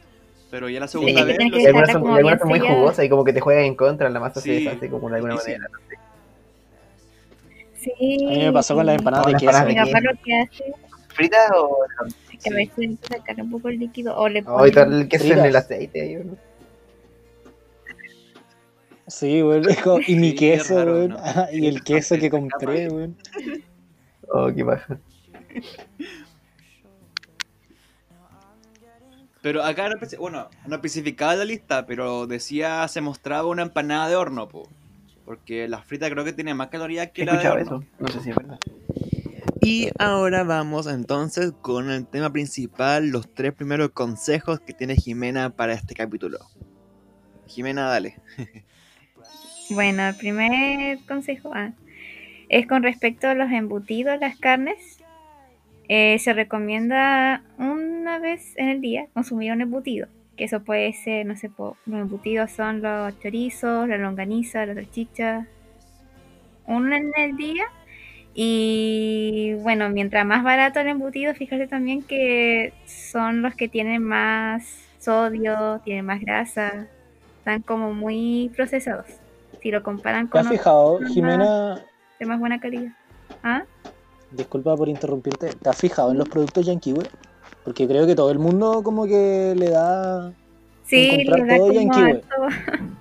Pero 0.50 0.68
ya 0.70 0.80
la 0.80 0.86
Sí, 0.88 0.92
segunda 0.92 1.24
vez 1.24 1.36
bien 1.36 1.50
son 1.90 2.48
muy 2.48 2.60
jugosas 2.60 3.04
y 3.04 3.08
como 3.10 3.24
que 3.24 3.32
te 3.32 3.40
juegan 3.40 3.64
en 3.64 3.74
contra, 3.74 4.08
la 4.08 4.20
masa 4.20 4.40
se 4.40 4.56
Sí. 4.58 4.64
deshace 4.64 4.88
como 4.88 5.10
de 5.10 5.16
alguna 5.16 5.36
Sí, 5.38 5.52
sí. 5.52 5.58
manera. 5.58 5.68
Sí. 7.84 8.26
A 8.26 8.30
mí 8.30 8.38
me 8.38 8.52
pasó 8.52 8.74
con 8.74 8.86
las 8.86 8.96
empanadas 8.96 9.26
de 9.26 9.32
queso. 9.34 9.66
Mi 9.66 9.74
papá 9.74 10.00
lo 10.00 10.10
que 10.24 10.40
hace 10.40 10.74
¿Frita 11.08 11.36
o.? 11.56 11.76
que 12.42 12.50
a 12.50 12.54
veces 12.54 12.98
sacar 13.08 13.40
un 13.40 13.50
poco 13.50 13.68
el 13.68 13.78
líquido 13.78 14.16
o 14.16 14.28
le 14.28 14.40
Ay, 14.40 14.44
pone 14.44 14.70
todo 14.72 14.84
el 15.00 15.08
queso 15.08 15.24
en 15.24 15.30
fritas. 15.30 15.46
el 15.48 15.56
aceite. 15.56 16.00
ahí, 16.02 16.14
¿no? 16.24 16.36
Sí, 19.06 19.42
como- 19.82 20.00
Y 20.06 20.16
mi 20.16 20.30
Sí, 20.30 20.36
queso, 20.36 20.78
raro, 20.78 20.94
weón. 20.94 21.16
Y 21.52 21.66
el 21.66 21.84
queso 21.84 22.16
que 22.18 22.30
compré, 22.30 22.88
weón. 22.88 23.16
Oh, 24.28 24.50
qué 24.54 24.62
baja. 24.62 24.98
Pero 29.42 29.62
acá 29.62 29.90
no, 29.90 29.96
bueno, 30.18 30.48
no 30.66 30.74
especificaba 30.76 31.34
la 31.34 31.44
lista, 31.44 31.84
pero 31.86 32.26
decía, 32.26 32.88
se 32.88 33.02
mostraba 33.02 33.46
una 33.48 33.62
empanada 33.62 34.08
de 34.08 34.16
horno, 34.16 34.48
po. 34.48 34.68
Porque 35.24 35.68
la 35.68 35.82
frita 35.82 36.10
creo 36.10 36.24
que 36.24 36.32
tiene 36.32 36.54
más 36.54 36.68
calorías 36.68 37.08
He 37.08 37.12
que 37.12 37.24
la 37.24 37.38
de 37.38 37.48
horno. 37.48 37.62
eso. 37.62 37.84
No 37.98 38.08
sé 38.08 38.20
si 38.20 38.30
es 38.30 38.36
verdad. 38.36 38.58
Y 39.60 39.88
ahora 39.98 40.44
vamos 40.44 40.86
entonces 40.86 41.52
con 41.62 41.90
el 41.90 42.06
tema 42.06 42.30
principal, 42.30 43.08
los 43.08 43.32
tres 43.32 43.54
primeros 43.54 43.90
consejos 43.90 44.60
que 44.60 44.74
tiene 44.74 44.94
Jimena 44.94 45.50
para 45.50 45.72
este 45.72 45.94
capítulo. 45.94 46.38
Jimena, 47.46 47.88
dale. 47.88 48.16
Bueno, 49.70 50.06
el 50.06 50.14
primer 50.14 50.98
consejo 51.08 51.52
ah, 51.54 51.72
es 52.50 52.66
con 52.66 52.82
respecto 52.82 53.28
a 53.28 53.34
los 53.34 53.50
embutidos, 53.50 54.20
las 54.20 54.36
carnes. 54.36 54.98
Eh, 55.88 56.18
se 56.18 56.34
recomienda 56.34 57.42
una 57.58 58.18
vez 58.18 58.52
en 58.56 58.68
el 58.68 58.80
día 58.82 59.06
consumir 59.14 59.52
un 59.52 59.62
embutido. 59.62 60.08
Que 60.36 60.44
eso 60.44 60.60
puede 60.60 60.92
ser, 60.92 61.26
no 61.26 61.36
sé, 61.36 61.48
po- 61.48 61.76
los 61.86 62.00
embutidos 62.00 62.50
son 62.50 62.82
los 62.82 63.18
chorizos, 63.20 63.88
la 63.88 63.98
longaniza, 63.98 64.66
la 64.66 64.74
salchicha. 64.74 65.46
Uno 66.66 66.94
en 66.96 67.12
el 67.16 67.36
día. 67.36 67.64
Y 68.34 69.54
bueno, 69.62 69.88
mientras 69.90 70.26
más 70.26 70.42
barato 70.42 70.80
el 70.80 70.88
embutido, 70.88 71.34
fíjate 71.34 71.68
también 71.68 72.02
que 72.02 72.72
son 72.84 73.42
los 73.42 73.54
que 73.54 73.68
tienen 73.68 74.02
más 74.02 74.64
sodio, 74.98 75.80
tienen 75.84 76.04
más 76.06 76.20
grasa, 76.20 76.86
están 77.38 77.62
como 77.62 77.94
muy 77.94 78.50
procesados. 78.56 79.06
Si 79.62 79.70
lo 79.70 79.82
comparan 79.84 80.26
¿Te 80.26 80.32
con 80.32 80.40
has 80.40 80.46
otros 80.46 80.58
fijado, 80.58 81.00
más- 81.00 81.12
Jimena? 81.12 81.74
de 82.18 82.26
más 82.26 82.40
buena 82.40 82.58
calidad. 82.58 82.92
¿Ah? 83.42 83.62
Disculpa 84.32 84.76
por 84.76 84.88
interrumpirte. 84.88 85.50
¿Te 85.52 85.68
has 85.68 85.76
fijado 85.76 86.10
en 86.10 86.18
los 86.18 86.28
productos 86.28 86.66
Yankee, 86.66 86.92
weón? 86.92 87.06
Porque 87.64 87.86
creo 87.88 88.06
que 88.06 88.14
todo 88.14 88.30
el 88.30 88.38
mundo 88.38 88.82
como 88.82 89.06
que 89.06 89.54
le 89.56 89.70
da... 89.70 90.32
Sí, 90.84 91.24
le 91.24 91.44
da 91.46 91.56
todo 91.56 91.68
como 91.68 91.92
harto- 91.94 92.22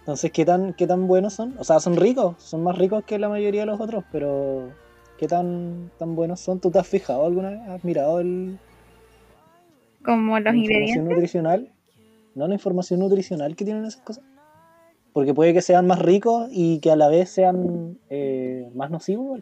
Entonces, 0.00 0.32
¿qué 0.32 0.44
tan, 0.44 0.72
¿qué 0.74 0.86
tan 0.86 1.06
buenos 1.06 1.34
son? 1.34 1.54
O 1.58 1.64
sea, 1.64 1.78
son 1.80 1.96
ricos, 1.96 2.34
son 2.42 2.62
más 2.62 2.76
ricos 2.76 3.04
que 3.04 3.18
la 3.18 3.28
mayoría 3.28 3.60
de 3.62 3.66
los 3.66 3.80
otros, 3.80 4.04
pero 4.10 4.70
¿qué 5.18 5.28
tan, 5.28 5.90
tan 5.98 6.16
buenos 6.16 6.40
son? 6.40 6.58
¿Tú 6.58 6.70
te 6.70 6.78
has 6.78 6.86
fijado 6.88 7.24
alguna 7.26 7.50
vez? 7.50 7.60
¿Has 7.68 7.84
mirado 7.84 8.20
el, 8.20 8.58
como 10.04 10.38
los 10.38 10.44
la 10.44 10.56
información 10.56 11.04
nutricional? 11.08 11.72
¿No 12.34 12.48
la 12.48 12.54
información 12.54 13.00
nutricional 13.00 13.54
que 13.56 13.64
tienen 13.64 13.84
esas 13.84 14.00
cosas? 14.02 14.24
Porque 15.12 15.34
puede 15.34 15.52
que 15.52 15.62
sean 15.62 15.86
más 15.86 15.98
ricos 16.00 16.48
y 16.50 16.78
que 16.80 16.90
a 16.90 16.96
la 16.96 17.08
vez 17.08 17.30
sean 17.30 17.98
eh, 18.08 18.70
más 18.74 18.90
nocivos. 18.90 19.40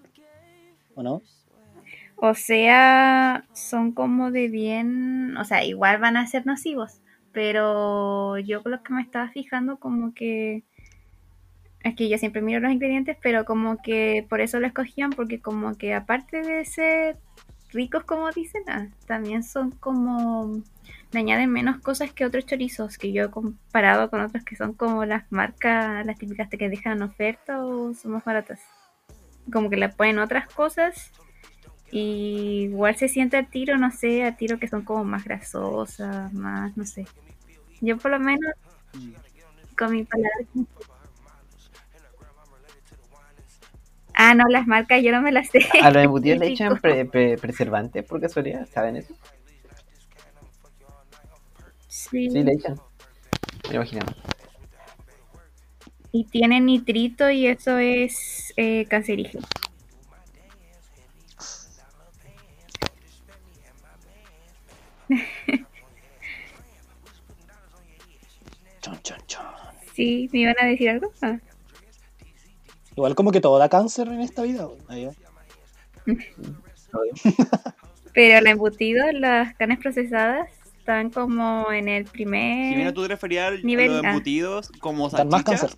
¿o 0.94 1.02
no? 1.02 1.22
O 2.20 2.34
sea, 2.34 3.44
son 3.52 3.92
como 3.92 4.32
de 4.32 4.48
bien, 4.48 5.36
o 5.36 5.44
sea, 5.44 5.64
igual 5.64 6.00
van 6.00 6.16
a 6.16 6.26
ser 6.26 6.46
nocivos, 6.46 7.00
pero 7.32 8.38
yo 8.38 8.60
lo 8.64 8.82
que 8.82 8.92
me 8.92 9.02
estaba 9.02 9.28
fijando 9.28 9.78
como 9.78 10.12
que 10.14 10.64
es 11.84 11.94
que 11.94 12.08
yo 12.08 12.18
siempre 12.18 12.42
miro 12.42 12.58
los 12.58 12.72
ingredientes, 12.72 13.16
pero 13.22 13.44
como 13.44 13.80
que 13.80 14.26
por 14.28 14.40
eso 14.40 14.58
lo 14.58 14.66
escogían 14.66 15.10
porque 15.10 15.40
como 15.40 15.76
que 15.76 15.94
aparte 15.94 16.42
de 16.42 16.64
ser 16.64 17.18
ricos 17.70 18.02
como 18.02 18.30
dicen, 18.32 18.62
ah, 18.66 18.88
también 19.06 19.44
son 19.44 19.70
como 19.70 20.60
le 21.12 21.20
añaden 21.20 21.52
menos 21.52 21.78
cosas 21.78 22.12
que 22.12 22.24
otros 22.24 22.46
chorizos 22.46 22.98
que 22.98 23.12
yo 23.12 23.26
he 23.26 23.30
comparado 23.30 24.10
con 24.10 24.20
otros 24.22 24.44
que 24.44 24.56
son 24.56 24.74
como 24.74 25.04
las 25.04 25.30
marcas, 25.30 26.04
las 26.04 26.18
típicas 26.18 26.48
que 26.48 26.68
dejan 26.68 27.00
oferta 27.02 27.64
o 27.64 27.94
son 27.94 28.12
más 28.12 28.24
baratas. 28.24 28.60
Como 29.52 29.70
que 29.70 29.76
le 29.76 29.88
ponen 29.88 30.18
otras 30.18 30.48
cosas 30.48 31.12
y 31.90 32.64
igual 32.70 32.96
se 32.96 33.08
siente 33.08 33.36
al 33.36 33.48
tiro, 33.48 33.78
no 33.78 33.90
sé, 33.90 34.22
al 34.24 34.36
tiro 34.36 34.58
que 34.58 34.68
son 34.68 34.82
como 34.84 35.04
más 35.04 35.24
grasosas, 35.24 36.32
más, 36.32 36.76
no 36.76 36.84
sé. 36.84 37.06
Yo 37.80 37.96
por 37.96 38.10
lo 38.10 38.20
menos 38.20 38.52
con 39.76 39.92
mi 39.92 40.04
palabra. 40.04 40.30
Ah, 44.14 44.34
no, 44.34 44.44
las 44.48 44.66
marcas 44.66 45.02
yo 45.02 45.12
no 45.12 45.22
me 45.22 45.32
las 45.32 45.48
sé. 45.50 45.60
A 45.80 45.90
los 45.90 46.02
embutidos 46.02 46.38
le 46.40 46.48
echan 46.48 46.76
pre- 46.78 47.04
pre- 47.06 47.38
preservante 47.38 48.02
por 48.02 48.20
casualidad, 48.20 48.66
¿saben 48.72 48.96
eso? 48.96 49.14
Sí. 51.86 52.28
Sí, 52.30 52.42
le 52.42 52.52
echan. 52.52 52.76
Me 53.68 53.76
imaginaba. 53.76 54.12
Y 56.10 56.24
tiene 56.24 56.60
nitrito 56.60 57.30
y 57.30 57.46
eso 57.46 57.78
es 57.78 58.52
eh, 58.56 58.86
cancerígeno. 58.88 59.46
Sí, 69.98 70.30
¿me 70.32 70.38
iban 70.38 70.54
a 70.60 70.66
decir 70.66 70.90
algo? 70.90 71.12
Ah. 71.22 71.38
Igual 72.96 73.16
como 73.16 73.32
que 73.32 73.40
todo 73.40 73.58
da 73.58 73.68
cáncer 73.68 74.06
en 74.06 74.20
esta 74.20 74.42
vida. 74.42 74.68
Ahí. 74.86 75.08
Pero 78.14 78.38
el 78.38 78.46
embutido, 78.46 79.10
las 79.10 79.56
carnes 79.56 79.80
procesadas, 79.80 80.48
están 80.78 81.10
como 81.10 81.72
en 81.72 81.88
el 81.88 82.04
primer... 82.04 82.94
¿tú 82.94 83.02
te 83.02 83.08
referías 83.08 83.48
al- 83.48 83.64
Nivel 83.64 83.90
a 83.90 83.94
los 83.96 84.04
A. 84.04 84.08
embutidos 84.10 84.70
como 84.78 85.10
salchichas 85.10 85.76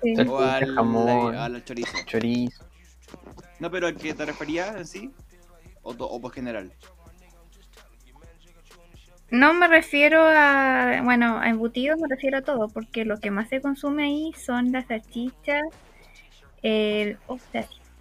sí. 0.00 0.14
O 0.28 0.38
al, 0.38 0.72
jamón. 0.72 1.34
al 1.34 1.64
chorizo? 1.64 1.90
Chorizo. 2.06 2.64
No, 3.58 3.68
pero 3.68 3.88
¿a 3.88 3.92
qué 3.92 4.14
te 4.14 4.24
referías 4.24 4.76
en 4.76 4.86
sí? 4.86 5.10
¿O, 5.82 5.92
to- 5.92 6.08
o 6.08 6.20
por 6.20 6.32
general? 6.32 6.72
No 9.30 9.54
me 9.54 9.68
refiero 9.68 10.20
a, 10.24 11.00
bueno, 11.04 11.38
a 11.38 11.48
embutidos 11.48 11.98
me 12.00 12.08
refiero 12.08 12.38
a 12.38 12.42
todo, 12.42 12.68
porque 12.68 13.04
lo 13.04 13.18
que 13.18 13.30
más 13.30 13.48
se 13.48 13.60
consume 13.60 14.04
ahí 14.04 14.32
son 14.36 14.72
las 14.72 14.86
salchichas, 14.86 15.62
el, 16.62 17.18
oh, 17.26 17.38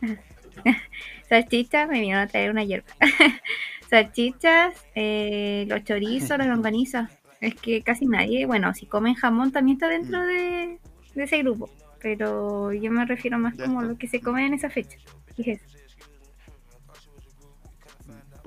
salchichas, 1.29 1.87
me 1.87 1.99
vinieron 1.99 2.23
a 2.23 2.27
traer 2.27 2.51
una 2.51 2.63
hierba. 2.63 2.87
salchichas, 3.89 4.75
eh, 4.95 5.65
los 5.67 5.83
chorizos, 5.83 6.37
las 6.37 6.47
longanizas. 6.47 7.11
Es 7.41 7.55
que 7.55 7.81
casi 7.83 8.05
nadie, 8.05 8.45
bueno, 8.45 8.73
si 8.73 8.85
comen 8.85 9.15
jamón 9.15 9.51
también 9.51 9.75
está 9.77 9.87
dentro 9.87 10.21
de, 10.25 10.79
de 11.15 11.23
ese 11.23 11.37
grupo, 11.39 11.69
pero 12.01 12.73
yo 12.73 12.91
me 12.91 13.05
refiero 13.05 13.37
más 13.39 13.55
Ya 13.55 13.65
como 13.65 13.81
está. 13.81 13.93
lo 13.93 13.97
que 13.97 14.07
se 14.07 14.21
come 14.21 14.45
en 14.45 14.53
esa 14.55 14.69
fecha. 14.69 14.97
Fíjese. 15.35 15.63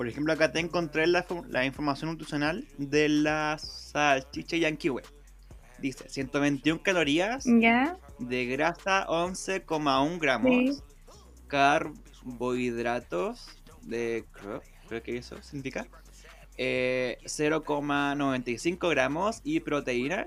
Por 0.02 0.08
ejemplo, 0.08 0.32
acá 0.32 0.50
te 0.50 0.58
encontré 0.58 1.06
la, 1.06 1.24
información 1.64 2.10
nutricional 2.10 2.66
de 2.76 3.08
la 3.08 3.56
salchicha 3.56 4.56
Yankee 4.56 4.90
Web. 4.90 5.06
Dice 5.78 6.08
121 6.08 6.82
calorías, 6.82 7.44
¿Ya? 7.46 7.96
de 8.18 8.46
grasa 8.46 9.06
11,1 9.06 10.18
gramos, 10.18 10.50
Sí. 10.50 10.76
carbohidratos 11.46 13.46
de 13.82 14.24
creo, 14.32 14.60
creo 14.88 15.02
que 15.04 15.18
eso 15.18 15.40
significa 15.40 15.86
eh, 16.56 17.18
0,95 17.22 18.90
gramos 18.90 19.40
y 19.44 19.60
proteína 19.60 20.26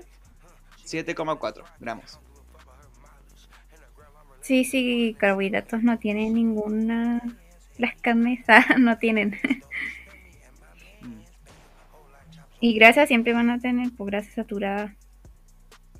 7,4 0.86 1.64
gramos. 1.78 2.18
Sí, 4.40 4.64
sí, 4.64 5.14
carbohidratos 5.18 5.82
no 5.82 5.98
tienen 5.98 6.32
ninguna. 6.32 7.20
Las 7.76 7.94
carnes 8.00 8.40
no 8.78 8.96
tienen. 8.96 9.38
Y 12.68 12.74
grasas 12.74 13.06
siempre 13.08 13.32
van 13.32 13.48
a 13.50 13.60
tener, 13.60 13.90
pues 13.96 14.06
grasa 14.10 14.30
saturada. 14.32 14.96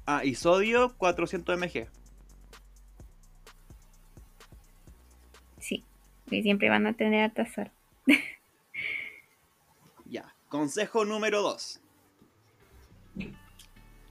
Ah, 0.05 0.24
y 0.24 0.35
sodio 0.35 0.96
400 0.96 1.59
mg. 1.59 1.87
Sí, 5.59 5.85
y 6.31 6.42
siempre 6.42 6.68
van 6.68 6.87
a 6.87 6.92
tener 6.94 7.22
alta 7.24 7.46
sal. 7.46 7.70
Ya. 10.09 10.35
Consejo 10.48 11.05
número 11.05 11.42
2. 11.42 11.81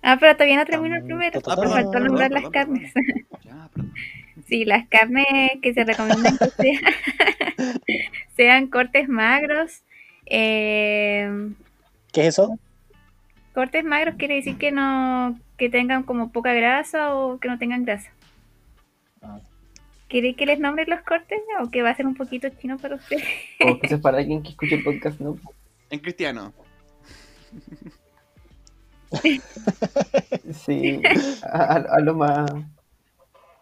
Ah, 0.01 0.17
pero 0.19 0.33
todavía 0.35 0.57
no 0.57 0.65
termino 0.65 0.95
el 0.97 1.03
primero. 1.03 1.41
ta, 1.41 1.55
faltó 1.55 1.99
nombrar 1.99 2.29
perdón, 2.29 2.43
las 2.43 2.51
perdón. 2.51 2.51
carnes. 2.51 2.93
Ya, 3.43 3.69
perdón. 3.73 3.93
Sí, 4.47 4.65
las 4.65 4.87
carnes 4.89 5.25
que 5.61 5.73
se 5.73 5.83
recomiendan 5.85 6.37
que 6.37 6.49
sean, 6.51 6.83
sean 8.35 8.67
cortes 8.67 9.07
magros. 9.09 9.83
eh, 10.25 11.53
¿Qué 12.15 12.21
es 12.21 12.27
eso? 12.39 12.57
cortes 13.53 13.83
magros 13.85 14.15
quiere 14.17 14.35
decir 14.35 14.57
que 14.57 14.71
no 14.71 15.37
que 15.57 15.69
tengan 15.69 16.03
como 16.03 16.31
poca 16.31 16.53
grasa 16.53 17.13
o 17.15 17.39
que 17.39 17.47
no 17.49 17.57
tengan 17.59 17.83
grasa. 17.85 18.09
Ah. 19.21 19.39
¿Quiere 20.09 20.35
que 20.35 20.45
les 20.45 20.59
nombre 20.59 20.85
los 20.87 21.01
cortes 21.01 21.39
o 21.61 21.69
que 21.69 21.81
va 21.81 21.89
a 21.89 21.95
ser 21.95 22.05
un 22.05 22.15
poquito 22.15 22.47
chino 22.49 22.77
para 22.77 22.95
usted? 22.95 23.17
O 23.67 23.79
que 23.79 23.87
eso 23.87 23.95
es 23.95 24.01
para 24.01 24.17
alguien 24.19 24.43
que 24.43 24.49
escuche 24.49 24.75
el 24.75 24.83
podcast, 24.83 25.19
¿no? 25.19 25.37
En 25.89 25.99
cristiano. 25.99 26.53
Sí, 30.65 31.01
a, 31.43 31.57
a- 31.57 31.85
a 31.95 31.99
lo 32.01 32.15
más 32.15 32.51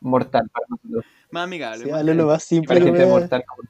mortal 0.01 0.49
para 0.51 0.65
nosotros. 0.69 1.05
Más 1.31 1.43
amigable. 1.43 1.83
Sí, 1.85 1.91
hazlo 1.91 2.13
lo 2.13 2.25
más 2.27 2.43
simple 2.43 2.67
Para 2.79 2.85
gente 2.85 3.05
mortal 3.05 3.43
como. 3.45 3.61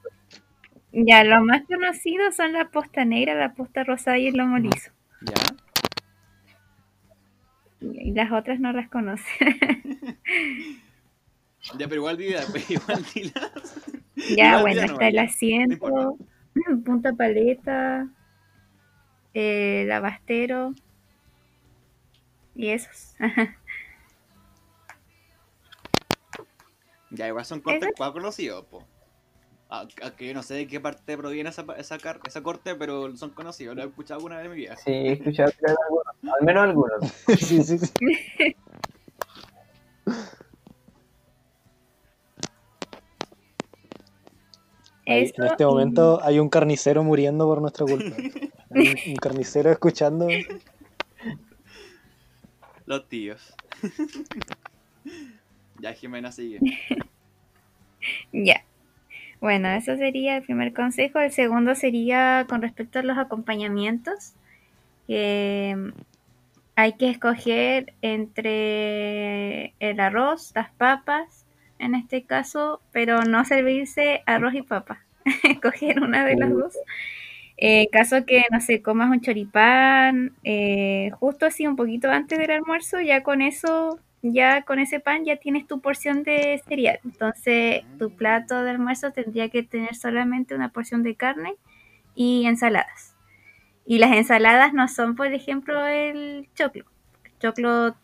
Ya, 0.96 1.24
los 1.24 1.42
más 1.42 1.62
conocidos 1.66 2.36
son 2.36 2.52
la 2.52 2.70
posta 2.70 3.04
negra, 3.04 3.34
la 3.34 3.54
posta 3.54 3.82
rosada 3.82 4.16
y 4.16 4.28
el 4.28 4.36
lomo 4.36 4.58
liso. 4.58 4.92
Ya. 5.22 5.34
Y 7.80 8.12
las 8.12 8.30
otras 8.30 8.60
no 8.60 8.72
las 8.72 8.88
conoce. 8.88 9.24
Ya, 11.78 11.88
pero 11.88 11.94
igual 12.02 12.18
dila, 12.18 12.42
pues, 12.50 12.70
igual 12.70 13.02
dila. 13.14 13.50
ya, 14.36 14.58
Igual 14.58 14.60
bueno, 14.60 14.82
está 14.82 15.08
el 15.08 15.18
asiento, 15.18 16.18
No 16.54 16.82
punta 16.84 17.14
paleta, 17.14 18.06
eh, 19.32 19.84
el 19.84 19.92
abastero 19.92 20.74
y 22.54 22.68
esos. 22.68 23.16
Ya, 27.10 27.28
igual 27.28 27.44
son 27.44 27.60
cortes 27.60 27.92
conocidos, 27.96 28.64
po. 28.66 28.84
Aunque 30.02 30.26
yo 30.28 30.34
no 30.34 30.42
sé 30.42 30.54
de 30.54 30.66
qué 30.66 30.80
parte 30.80 31.16
proviene 31.16 31.50
esa, 31.50 31.64
esa, 31.78 31.98
car- 31.98 32.20
esa 32.26 32.42
corte, 32.42 32.74
pero 32.74 33.16
son 33.16 33.30
conocidos. 33.30 33.74
Lo 33.76 33.82
he 33.82 33.86
escuchado 33.86 34.18
alguna 34.18 34.36
vez 34.36 34.46
en 34.46 34.50
mi 34.52 34.56
vida. 34.58 34.76
Sí, 34.76 34.90
he 34.92 35.12
escuchado 35.12 35.52
algunos, 35.62 36.34
al 36.38 36.44
menos 36.44 36.62
algunos. 36.64 37.12
Sí, 37.38 37.62
sí, 37.62 37.78
sí. 37.78 37.92
Ahí, 45.06 45.24
Eso 45.24 45.34
en 45.42 45.46
este 45.50 45.66
momento 45.66 46.20
hay 46.22 46.38
un 46.38 46.48
carnicero 46.48 47.02
muriendo 47.04 47.46
por 47.46 47.60
nuestra 47.60 47.84
culpa. 47.84 48.16
Hay 48.70 48.88
un, 48.88 48.96
un 49.06 49.16
carnicero 49.16 49.70
escuchando. 49.70 50.28
Los 52.86 53.08
tíos. 53.08 53.54
ya, 55.80 55.92
Jimena 55.92 56.32
sigue. 56.32 56.60
Bueno, 59.44 59.68
eso 59.68 59.94
sería 59.98 60.38
el 60.38 60.42
primer 60.42 60.72
consejo. 60.72 61.20
El 61.20 61.30
segundo 61.30 61.74
sería 61.74 62.46
con 62.48 62.62
respecto 62.62 62.98
a 62.98 63.02
los 63.02 63.18
acompañamientos. 63.18 64.32
Que 65.06 65.74
mm, 65.76 65.90
hay 66.76 66.94
que 66.94 67.10
escoger 67.10 67.92
entre 68.00 69.74
el 69.80 70.00
arroz, 70.00 70.52
las 70.54 70.70
papas, 70.70 71.44
en 71.78 71.94
este 71.94 72.22
caso, 72.22 72.80
pero 72.90 73.24
no 73.24 73.44
servirse 73.44 74.22
arroz 74.24 74.54
y 74.54 74.62
papa. 74.62 75.04
escoger 75.44 76.00
una 76.00 76.24
de 76.24 76.36
las 76.36 76.48
dos. 76.48 76.74
Eh, 77.58 77.88
caso 77.92 78.24
que, 78.24 78.44
no 78.50 78.62
sé, 78.62 78.80
comas 78.80 79.10
un 79.10 79.20
choripán, 79.20 80.32
eh, 80.42 81.10
justo 81.20 81.44
así 81.44 81.66
un 81.66 81.76
poquito 81.76 82.10
antes 82.10 82.38
del 82.38 82.50
almuerzo, 82.50 82.98
ya 83.02 83.22
con 83.22 83.42
eso, 83.42 83.98
ya 84.32 84.62
con 84.62 84.78
ese 84.78 85.00
pan 85.00 85.24
ya 85.24 85.36
tienes 85.36 85.66
tu 85.66 85.80
porción 85.80 86.22
de 86.22 86.62
cereal. 86.66 86.98
Entonces, 87.04 87.84
tu 87.98 88.10
plato 88.10 88.62
de 88.62 88.70
almuerzo 88.70 89.12
tendría 89.12 89.50
que 89.50 89.62
tener 89.62 89.94
solamente 89.94 90.54
una 90.54 90.70
porción 90.70 91.02
de 91.02 91.14
carne 91.14 91.56
y 92.14 92.46
ensaladas. 92.46 93.14
Y 93.84 93.98
las 93.98 94.12
ensaladas 94.12 94.72
no 94.72 94.88
son, 94.88 95.14
por 95.14 95.26
ejemplo, 95.26 95.86
el 95.86 96.48
choclo. 96.54 96.84
El 97.24 97.38
choclo 97.38 97.94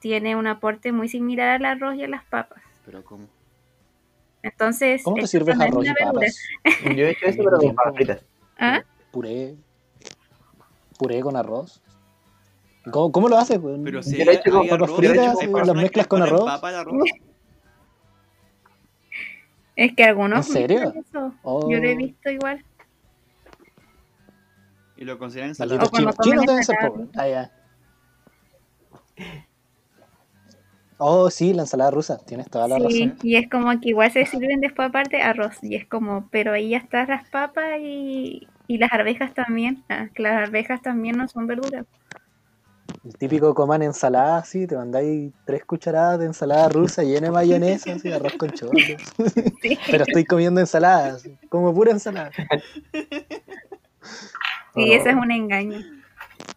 tiene 0.00 0.34
un 0.34 0.48
aporte 0.48 0.90
muy 0.90 1.08
similar 1.08 1.48
al 1.48 1.64
arroz 1.64 1.94
y 1.94 2.02
a 2.02 2.08
las 2.08 2.24
papas. 2.24 2.60
Pero, 2.84 3.04
¿cómo? 3.04 3.28
Entonces, 4.42 5.04
¿Cómo 5.04 5.18
te 5.18 5.28
sirves 5.28 5.60
arroz 5.60 5.86
y 5.86 5.94
papas? 5.94 6.38
Yo 6.96 7.06
he 7.06 7.10
hecho 7.10 7.26
eso, 7.26 7.44
pero 7.44 7.58
con 7.58 7.74
papas 7.76 7.94
fritas. 7.94 8.24
¿Ah? 8.58 8.82
Puré. 9.12 9.54
Puré 10.98 11.20
con 11.20 11.36
arroz. 11.36 11.80
¿Cómo, 12.90 13.12
cómo 13.12 13.28
lo 13.28 13.36
haces, 13.38 13.58
weón? 13.58 13.84
Pero 13.84 14.02
si 14.02 14.20
hay, 14.20 14.40
con 14.42 14.62
papas 14.66 14.72
arroz, 14.72 14.96
fritas, 14.96 15.38
hay 15.40 15.48
las 15.48 15.74
mezclas 15.74 16.06
con 16.08 16.22
arroz. 16.22 16.48
arroz. 16.64 17.04
Es 19.76 19.94
que 19.94 20.04
algunos 20.04 20.46
¿En 20.48 20.52
serio? 20.52 20.92
eso. 20.94 21.32
Oh, 21.42 21.70
Yo 21.70 21.78
lo 21.78 21.88
he 21.88 21.96
visto 21.96 22.30
igual. 22.30 22.64
Y 24.96 25.04
lo 25.04 25.18
consideran 25.18 25.50
ensalada. 25.50 25.86
Chino. 25.88 26.12
Chino 26.22 26.42
debe 26.42 26.62
ser, 26.64 26.76
ensalada. 26.76 26.88
po, 26.88 26.94
weón. 26.96 27.10
Ah, 27.16 27.28
ya. 27.28 27.52
Oh, 30.98 31.30
sí, 31.30 31.52
la 31.52 31.62
ensalada 31.62 31.90
rusa. 31.90 32.18
Tienes 32.24 32.48
toda 32.50 32.68
la 32.68 32.76
Sí, 32.76 32.82
razón. 33.06 33.18
y 33.22 33.36
es 33.36 33.48
como 33.50 33.80
que 33.80 33.88
igual 33.88 34.10
se 34.12 34.24
sirven 34.26 34.60
después 34.60 34.88
aparte 34.88 35.20
arroz. 35.22 35.56
Y 35.62 35.74
es 35.74 35.86
como, 35.86 36.28
pero 36.30 36.52
ahí 36.52 36.70
ya 36.70 36.78
están 36.78 37.08
las 37.08 37.28
papas 37.30 37.78
y, 37.80 38.46
y 38.68 38.78
las 38.78 38.92
arvejas 38.92 39.34
también. 39.34 39.82
Ah, 39.88 40.08
que 40.14 40.22
las 40.22 40.34
arvejas 40.34 40.80
también 40.82 41.16
no 41.16 41.26
son 41.28 41.46
verduras. 41.46 41.86
El 43.04 43.16
típico 43.16 43.52
coman 43.54 43.82
ensalada, 43.82 44.38
así, 44.38 44.66
te 44.66 44.76
mandáis 44.76 45.32
tres 45.44 45.64
cucharadas 45.64 46.20
de 46.20 46.26
ensalada 46.26 46.68
rusa 46.68 47.02
llena 47.02 47.26
de 47.26 47.30
mayonesa, 47.32 47.94
así, 47.94 48.12
arroz 48.12 48.34
con 48.34 48.50
chorro. 48.52 48.72
Sí. 49.60 49.78
Pero 49.90 50.04
estoy 50.04 50.24
comiendo 50.24 50.60
ensalada, 50.60 51.14
así, 51.14 51.36
como 51.48 51.74
pura 51.74 51.90
ensalada. 51.90 52.30
Sí, 54.74 54.92
eso 54.92 55.08
es 55.08 55.14
un 55.16 55.30
engaño. 55.30 55.78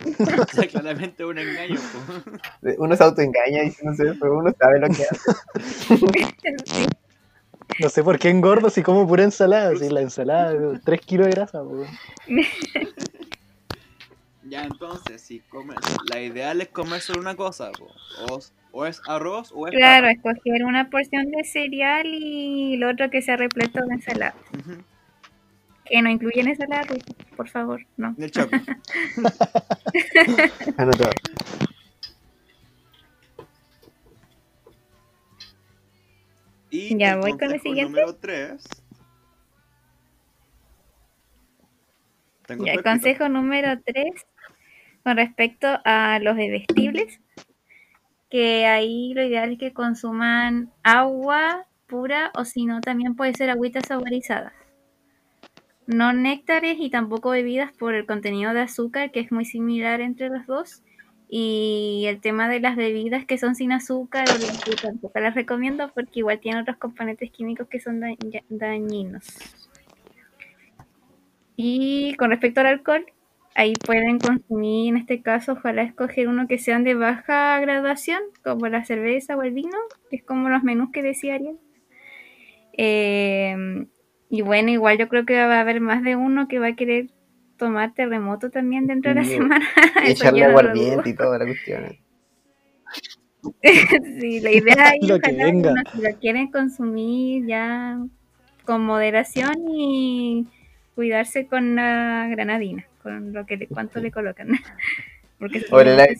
O 0.05 0.45
sea, 0.53 0.67
claramente 0.67 1.25
un 1.25 1.37
engaño. 1.37 1.75
po. 1.79 2.69
Uno 2.77 2.95
se 2.95 3.03
autoengaña 3.03 3.63
diciéndose 3.63 4.11
eso, 4.11 4.31
uno 4.31 4.53
sabe 4.59 4.79
lo 4.79 4.87
que 4.87 5.03
hace. 5.03 5.97
Sí. 6.65 6.87
No 7.79 7.89
sé 7.89 8.03
por 8.03 8.19
qué 8.19 8.29
engordo 8.29 8.69
si 8.69 8.83
como 8.83 9.07
pura 9.07 9.23
ensalada, 9.23 9.71
así, 9.71 9.89
la 9.89 10.01
ensalada, 10.01 10.79
tres 10.83 11.01
kilos 11.01 11.27
de 11.27 11.31
grasa. 11.33 11.63
po. 11.63 11.85
Ya, 14.47 14.63
entonces, 14.63 15.21
si 15.21 15.39
comes, 15.39 15.77
la 16.11 16.21
ideal 16.21 16.61
es 16.61 16.67
comer 16.69 17.01
solo 17.01 17.19
una 17.19 17.35
cosa, 17.35 17.71
po. 17.71 17.87
O, 18.29 18.39
o 18.71 18.85
es 18.85 19.01
arroz 19.07 19.51
o 19.53 19.67
es 19.67 19.73
Claro, 19.73 20.07
papa. 20.07 20.31
escoger 20.31 20.63
una 20.65 20.89
porción 20.89 21.31
de 21.31 21.43
cereal 21.43 22.05
y 22.05 22.77
lo 22.77 22.91
otro 22.91 23.09
que 23.09 23.21
sea 23.23 23.37
repleto 23.37 23.83
de 23.85 23.95
ensalada. 23.95 24.35
Que 25.85 26.01
no 26.01 26.09
incluyen 26.09 26.47
ensalada 26.47 26.83
rusa, 26.83 27.05
por 27.35 27.49
favor, 27.49 27.81
no. 27.97 28.13
Y 28.17 28.23
el 28.23 28.31
choclo. 28.31 28.59
Anotado. 30.77 31.11
Y 36.69 36.97
Ya, 36.97 37.13
el 37.13 37.19
voy 37.19 37.31
con 37.31 37.43
el 37.43 37.47
consejo 37.49 37.63
siguiente. 37.63 37.91
número 38.01 38.15
3. 38.15 38.63
Tengo 42.47 42.65
Ya, 42.65 42.73
el 42.73 42.83
consejo 42.83 43.29
número 43.29 43.81
3 43.83 44.05
con 45.05 45.17
respecto 45.17 45.67
a 45.85 46.17
los 46.19 46.35
bebestibles, 46.35 47.19
que 48.27 48.65
ahí 48.65 49.13
lo 49.13 49.23
ideal 49.23 49.51
es 49.51 49.59
que 49.59 49.71
consuman 49.71 50.71
agua 50.81 51.67
pura 51.85 52.31
o 52.33 52.43
si 52.43 52.65
no 52.65 52.81
también 52.81 53.15
puede 53.15 53.35
ser 53.35 53.51
agüitas 53.51 53.85
saborizadas. 53.85 54.53
No 55.85 56.11
néctares 56.11 56.77
y 56.79 56.89
tampoco 56.89 57.29
bebidas 57.29 57.71
por 57.71 57.93
el 57.93 58.07
contenido 58.07 58.51
de 58.55 58.61
azúcar, 58.61 59.11
que 59.11 59.19
es 59.19 59.31
muy 59.31 59.45
similar 59.45 60.01
entre 60.01 60.29
los 60.29 60.47
dos. 60.47 60.81
Y 61.29 62.05
el 62.07 62.19
tema 62.19 62.49
de 62.49 62.59
las 62.59 62.75
bebidas 62.75 63.25
que 63.25 63.37
son 63.37 63.53
sin 63.53 63.73
azúcar 63.73 64.25
tampoco 64.81 65.19
las 65.19 65.35
recomiendo 65.35 65.91
porque 65.93 66.21
igual 66.21 66.39
tienen 66.39 66.63
otros 66.63 66.77
componentes 66.77 67.29
químicos 67.29 67.67
que 67.67 67.79
son 67.79 67.99
da- 67.99 68.15
dañinos. 68.49 69.27
Y 71.55 72.15
con 72.15 72.31
respecto 72.31 72.61
al 72.61 72.67
alcohol, 72.67 73.05
ahí 73.55 73.73
pueden 73.85 74.19
consumir, 74.19 74.89
en 74.89 74.97
este 74.97 75.21
caso, 75.21 75.53
ojalá 75.53 75.83
escoger 75.83 76.27
uno 76.27 76.47
que 76.47 76.59
sean 76.59 76.83
de 76.83 76.93
baja 76.93 77.59
graduación, 77.59 78.21
como 78.43 78.67
la 78.67 78.85
cerveza 78.85 79.35
o 79.35 79.43
el 79.43 79.53
vino, 79.53 79.77
que 80.09 80.17
es 80.17 80.23
como 80.23 80.49
los 80.49 80.63
menús 80.63 80.91
que 80.91 81.01
decía 81.01 81.35
Ariel. 81.35 81.57
Eh, 82.77 83.87
y 84.29 84.41
bueno, 84.41 84.69
igual 84.71 84.97
yo 84.97 85.07
creo 85.07 85.25
que 85.25 85.35
va 85.35 85.55
a 85.57 85.61
haber 85.61 85.79
más 85.81 86.03
de 86.03 86.15
uno 86.15 86.47
que 86.47 86.59
va 86.59 86.67
a 86.67 86.75
querer 86.75 87.07
tomar 87.57 87.93
terremoto 87.93 88.49
también 88.49 88.87
dentro 88.87 89.13
de 89.13 89.21
la 89.21 89.25
semana. 89.25 89.65
Y 90.05 90.11
echarle 90.11 90.43
aguardiente 90.45 91.09
y 91.09 91.15
toda 91.15 91.39
la 91.39 91.45
cuestión. 91.45 91.97
Sí, 94.19 94.39
la 94.39 94.51
idea 94.51 94.89
es 95.01 95.07
Lo 95.07 95.19
que 95.19 95.31
venga. 95.31 95.73
si 95.93 96.01
lo 96.01 96.09
quieren 96.19 96.49
consumir 96.51 97.45
ya 97.45 97.99
con 98.65 98.83
moderación 98.83 99.53
y 99.69 100.47
cuidarse 100.95 101.45
con 101.45 101.75
la 101.75 102.27
granadina, 102.29 102.85
con 103.05 103.33
lo 103.33 103.45
que 103.45 103.57
le, 103.57 103.67
cuánto 103.67 103.99
le 103.99 104.11
colocan. 104.11 104.49
Porque 105.39 105.59
se 105.59 105.67
O 105.73 105.79
el 105.79 105.99
Hay, 105.99 106.15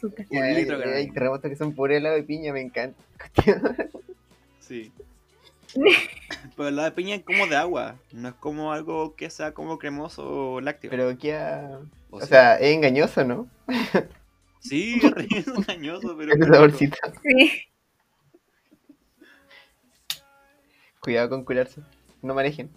caray. 0.68 0.94
hay 0.94 1.10
terremotos 1.10 1.50
que 1.50 1.56
son 1.56 1.74
puro 1.74 1.96
helado 1.96 2.16
de 2.16 2.24
piña, 2.24 2.54
me 2.54 2.62
encanta. 2.62 3.02
Sí. 4.60 4.92
Pero 6.56 6.70
la 6.72 6.84
de 6.86 6.92
piña 6.92 7.16
es 7.16 7.24
como 7.24 7.48
de 7.48 7.56
agua. 7.56 7.96
No 8.12 8.30
es 8.30 8.36
como 8.36 8.72
algo 8.72 9.16
que 9.16 9.30
sea 9.30 9.54
como 9.54 9.80
cremoso 9.80 10.54
o 10.54 10.62
lácteo. 10.62 10.92
Pero 10.92 11.18
queda. 11.18 11.80
O 12.12 12.18
O 12.18 12.20
sea, 12.20 12.28
sea, 12.28 12.56
es 12.58 12.76
engañoso, 12.76 13.24
¿no? 13.24 13.48
sí, 14.60 15.00
es 15.36 15.48
engañoso, 15.48 16.16
pero. 16.18 16.34
Saborcito. 16.46 16.98
Sí, 17.24 17.52
Cuidado 21.00 21.30
con 21.30 21.44
curarse. 21.46 21.82
No 22.22 22.34
manejen. 22.34 22.70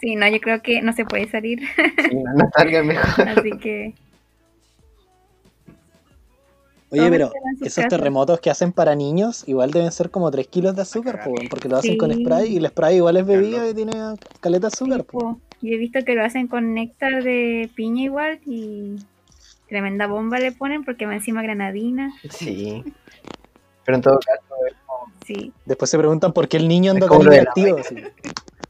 Sí, 0.00 0.16
no, 0.16 0.28
yo 0.28 0.40
creo 0.40 0.62
que 0.62 0.80
no 0.82 0.92
se 0.92 1.04
puede 1.04 1.28
salir, 1.30 1.60
Sí, 1.60 2.14
no, 2.16 2.32
no 2.34 2.50
salgan 2.56 2.86
mejor. 2.86 3.28
así 3.28 3.50
que 3.58 3.94
Oye, 6.90 7.10
pero 7.10 7.30
esos 7.60 7.74
casas. 7.84 7.90
terremotos 7.90 8.40
que 8.40 8.48
hacen 8.48 8.72
para 8.72 8.94
niños 8.94 9.44
igual 9.46 9.70
deben 9.72 9.92
ser 9.92 10.10
como 10.10 10.30
3 10.30 10.46
kilos 10.48 10.74
de 10.74 10.82
azúcar, 10.82 11.22
po, 11.22 11.34
porque 11.50 11.68
lo 11.68 11.76
hacen 11.76 11.98
con 11.98 12.10
Sí. 12.12 12.22
spray 12.24 12.54
y 12.54 12.56
el 12.56 12.66
spray 12.68 12.96
igual 12.96 13.18
es 13.18 13.26
bebida 13.26 13.68
y 13.68 13.74
tiene 13.74 13.92
caleta 14.40 14.68
de 14.68 14.72
azúcar. 14.72 15.04
po. 15.04 15.18
Po. 15.18 15.40
Yo 15.60 15.74
he 15.74 15.76
visto 15.76 16.02
que 16.04 16.14
lo 16.14 16.24
hacen 16.24 16.46
con 16.46 16.72
néctar 16.72 17.22
de 17.22 17.68
piña 17.74 18.04
igual 18.04 18.40
y 18.46 18.96
tremenda 19.68 20.06
bomba 20.06 20.38
le 20.38 20.52
ponen 20.52 20.82
porque 20.84 21.04
va 21.04 21.14
encima 21.14 21.42
granadina. 21.42 22.10
Sí. 22.30 22.82
Pero 23.84 23.96
en 23.96 24.02
todo 24.02 24.18
caso, 24.20 24.54
Sí. 25.26 25.52
Después 25.66 25.90
se 25.90 25.98
preguntan 25.98 26.32
por 26.32 26.48
qué 26.48 26.56
el 26.56 26.68
niño 26.68 26.92
anda 26.92 27.04
Es 27.04 27.10
como 27.10 27.28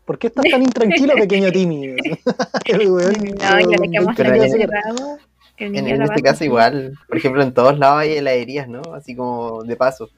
¿Por 0.08 0.18
qué 0.18 0.28
estás 0.28 0.46
tan 0.50 0.62
intranquilo, 0.62 1.12
pequeño 1.16 1.52
Timmy? 1.52 1.88
El 2.64 2.90
weón 2.90 3.12
No, 3.12 3.60
yo 3.60 3.66
con 3.66 3.70
le 3.70 3.76
20 3.76 3.90
quemo 3.90 4.08
hasta 4.10 4.22
Pero 4.22 4.34
el 4.34 5.76
en- 5.76 5.86
en, 5.86 6.02
este 6.02 6.22
caso 6.22 6.44
igual. 6.44 6.94
Por 7.06 7.18
ejemplo, 7.18 7.42
en 7.42 7.52
todos 7.52 7.78
lados 7.78 7.98
hay 8.00 8.16
heladerías, 8.16 8.68
¿no? 8.68 8.80
Así 8.94 9.14
como 9.14 9.62
de 9.64 9.76
paso. 9.76 10.08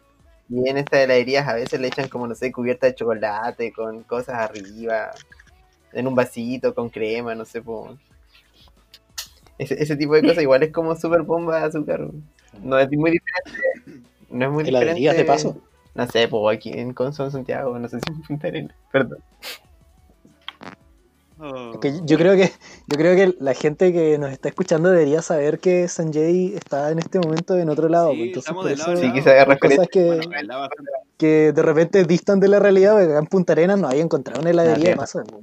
Y 0.48 0.68
en 0.68 0.76
estas 0.76 1.00
heladerías 1.00 1.48
a 1.48 1.55
veces 1.55 1.81
le 1.81 1.88
echan 1.88 2.09
como, 2.09 2.29
no 2.29 2.37
sé, 2.37 2.53
cubierta 2.53 2.87
de 2.87 2.94
chocolate, 2.94 3.72
con 3.72 4.05
cosas 4.05 4.37
arriba, 4.37 5.11
en 5.92 6.07
un 6.07 6.14
vasito, 6.14 6.72
con 6.72 6.88
crema, 6.88 7.35
no 7.35 7.44
sé, 7.44 7.61
po. 7.61 7.98
Ese, 9.59 9.83
ese 9.83 9.96
tipo 9.96 10.14
de 10.14 10.22
cosas 10.22 10.42
igual 10.44 10.62
es 10.62 10.70
como 10.70 10.94
super 10.94 11.22
bomba 11.22 11.59
de 11.59 11.66
azúcar. 11.66 12.07
No 12.62 12.79
es 12.79 12.88
muy 12.92 13.11
diferente. 13.11 14.07
No 14.31 14.44
es 14.46 14.53
muy 14.53 14.68
¿Heladerías 14.68 15.16
diferente. 15.16 15.18
de 15.18 15.24
paso? 15.24 15.61
No 15.96 16.07
sé, 16.07 16.29
pues 16.29 16.57
aquí 16.57 16.70
en 16.79 16.94
Conson, 16.94 17.33
Santiago, 17.33 17.76
no 17.76 17.88
sé 17.88 17.98
si 17.98 18.12
en 18.12 18.22
Punta 18.22 18.46
Arenas. 18.46 18.76
Perdón. 18.92 19.18
Oh. 21.42 21.72
Yo 22.05 22.18
creo 22.18 22.35
que 22.37 22.53
yo 22.87 22.98
creo 22.98 23.16
que 23.16 23.35
la 23.40 23.55
gente 23.55 23.92
que 23.94 24.18
nos 24.18 24.31
está 24.31 24.50
escuchando 24.50 24.90
debería 24.90 25.22
saber 25.22 25.59
que 25.59 25.88
Sanjay 25.88 26.55
está 26.55 26.90
en 26.90 26.98
este 26.98 27.18
momento 27.18 27.57
en 27.57 27.70
otro 27.70 27.88
lado. 27.88 28.12
Sí, 28.12 28.22
entonces 28.24 28.42
estamos 28.50 28.64
por 28.66 28.76
lado 28.79 28.92
eso 28.92 29.00
Sí, 29.00 29.07
lado. 29.09 29.50
hay 29.50 29.59
cosas 29.59 29.88
que, 29.90 30.20
Bueno, 30.26 30.68
que 31.16 31.53
de 31.53 31.62
repente 31.62 32.05
distan 32.05 32.40
de 32.40 32.48
la 32.48 32.59
realidad, 32.59 32.92
porque 32.92 33.07
acá 33.07 33.18
en 33.18 33.26
Punta 33.26 33.53
Arenas 33.55 33.79
no 33.79 33.88
hay 33.88 34.00
encontrado 34.00 34.40
una 34.42 34.50
heladería 34.50 34.90
de 34.90 34.96
paso. 34.96 35.22
pues. 35.24 35.42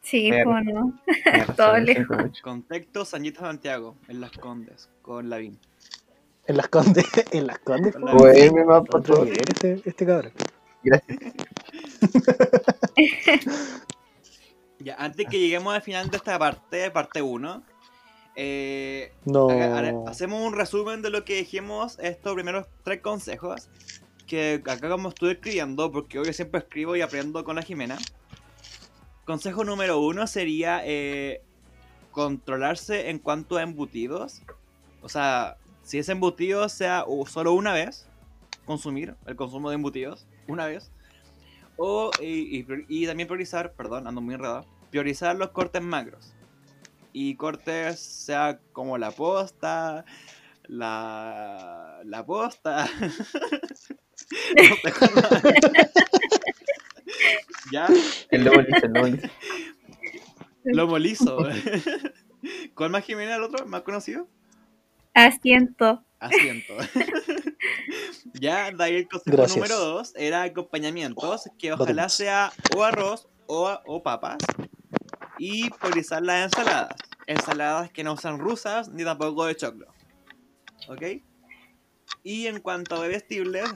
Sí, 0.00 0.30
Claro. 0.30 0.92
pues 1.06 1.56
Todo 1.56 1.76
lejos. 1.78 2.16
Contexto 2.42 3.04
Sañita 3.04 3.40
Santiago, 3.40 3.96
en 4.08 4.22
Las 4.22 4.32
Condes, 4.32 4.88
con 5.02 5.28
Lavín. 5.28 5.58
En 6.46 6.56
las 6.56 6.68
condes, 6.68 7.04
en 7.32 7.46
las 7.46 7.58
condes. 7.58 7.94
Güey, 7.94 8.50
me 8.50 8.64
va 8.64 8.82
creer 8.82 9.42
este, 9.50 9.82
este 9.84 10.06
cabrón. 10.06 10.32
Gracias. 10.82 11.18
Ya, 14.80 14.94
antes 14.98 15.26
que 15.28 15.38
lleguemos 15.38 15.74
al 15.74 15.82
final 15.82 16.08
de 16.10 16.16
esta 16.16 16.38
parte, 16.38 16.90
parte 16.90 17.20
1, 17.22 17.62
eh, 18.36 19.12
No. 19.24 19.48
hacemos 20.06 20.46
un 20.46 20.54
resumen 20.54 21.02
de 21.02 21.10
lo 21.10 21.24
que 21.24 21.36
dijimos 21.36 21.98
estos 22.00 22.34
primeros 22.34 22.66
tres 22.84 23.00
consejos. 23.00 23.68
Que 24.26 24.62
acá 24.64 24.88
como 24.88 25.08
estuve 25.08 25.32
escribiendo, 25.32 25.90
porque 25.90 26.18
hoy 26.18 26.32
siempre 26.32 26.60
escribo 26.60 26.94
y 26.94 27.00
aprendo 27.00 27.42
con 27.44 27.56
la 27.56 27.62
Jimena. 27.62 27.98
Consejo 29.24 29.64
número 29.64 29.98
uno 30.00 30.26
sería 30.26 30.82
eh, 30.84 31.42
controlarse 32.12 33.10
en 33.10 33.18
cuanto 33.18 33.56
a 33.56 33.62
embutidos. 33.62 34.42
O 35.02 35.08
sea, 35.08 35.56
si 35.82 35.98
es 35.98 36.08
embutido, 36.08 36.68
sea 36.68 37.04
solo 37.26 37.54
una 37.54 37.72
vez. 37.72 38.06
Consumir 38.64 39.16
el 39.26 39.34
consumo 39.34 39.70
de 39.70 39.76
embutidos, 39.76 40.26
una 40.46 40.66
vez. 40.66 40.90
O, 41.78 42.10
y, 42.20 42.66
y 42.88 43.06
también 43.06 43.28
priorizar, 43.28 43.72
perdón, 43.72 44.06
ando 44.06 44.20
muy 44.20 44.34
enredado. 44.34 44.66
Priorizar 44.90 45.36
los 45.36 45.50
cortes 45.50 45.80
macros. 45.82 46.34
Y 47.12 47.36
cortes 47.36 48.00
sea 48.00 48.60
como 48.72 48.98
la 48.98 49.10
posta, 49.12 50.04
la, 50.64 52.00
la 52.04 52.26
posta. 52.26 52.88
Ya, 57.72 57.86
El 58.30 58.44
lobo 58.44 58.60
liso, 58.62 58.86
el 58.86 58.92
lobo 58.92 59.06
liso. 59.06 59.28
lomo 60.64 60.98
liso. 60.98 61.38
¿Cuál 62.74 62.90
más 62.90 63.04
Jimena 63.04 63.36
el 63.36 63.42
otro? 63.42 63.66
¿Más 63.66 63.82
conocido? 63.82 64.28
Asiento. 65.14 66.04
Asiento. 66.18 66.74
Ya, 68.40 68.70
de 68.70 68.84
ahí 68.84 68.96
el 68.96 69.08
consejo 69.08 69.36
Gracias. 69.36 69.56
número 69.56 69.78
dos 69.78 70.12
era 70.16 70.42
acompañamientos, 70.42 71.48
que 71.58 71.72
ojalá 71.72 72.08
sea 72.08 72.52
o 72.76 72.82
arroz 72.82 73.28
o, 73.46 73.70
o 73.86 74.02
papas. 74.02 74.38
Y 75.38 75.70
priorizar 75.70 76.22
las 76.22 76.44
ensaladas. 76.44 76.94
Ensaladas 77.26 77.90
que 77.90 78.02
no 78.04 78.16
sean 78.16 78.38
rusas 78.38 78.88
ni 78.88 79.04
tampoco 79.04 79.46
de 79.46 79.56
choclo. 79.56 79.86
¿Ok? 80.88 81.02
Y 82.22 82.46
en 82.46 82.60
cuanto 82.60 82.96
a 82.96 83.00
bebestibles, 83.00 83.68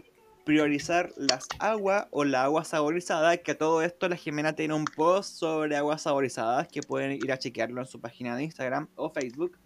priorizar 0.44 1.12
las 1.16 1.46
aguas 1.58 2.06
o 2.10 2.24
la 2.24 2.44
agua 2.44 2.64
saborizada, 2.64 3.36
que 3.36 3.52
a 3.52 3.58
todo 3.58 3.82
esto 3.82 4.08
la 4.08 4.16
Jimena 4.16 4.54
tiene 4.54 4.74
un 4.74 4.84
post 4.84 5.36
sobre 5.36 5.76
aguas 5.76 6.02
saborizadas 6.02 6.68
que 6.68 6.82
pueden 6.82 7.12
ir 7.12 7.30
a 7.32 7.38
chequearlo 7.38 7.80
en 7.80 7.86
su 7.86 8.00
página 8.00 8.36
de 8.36 8.44
Instagram 8.44 8.88
o 8.96 9.10
Facebook. 9.10 9.58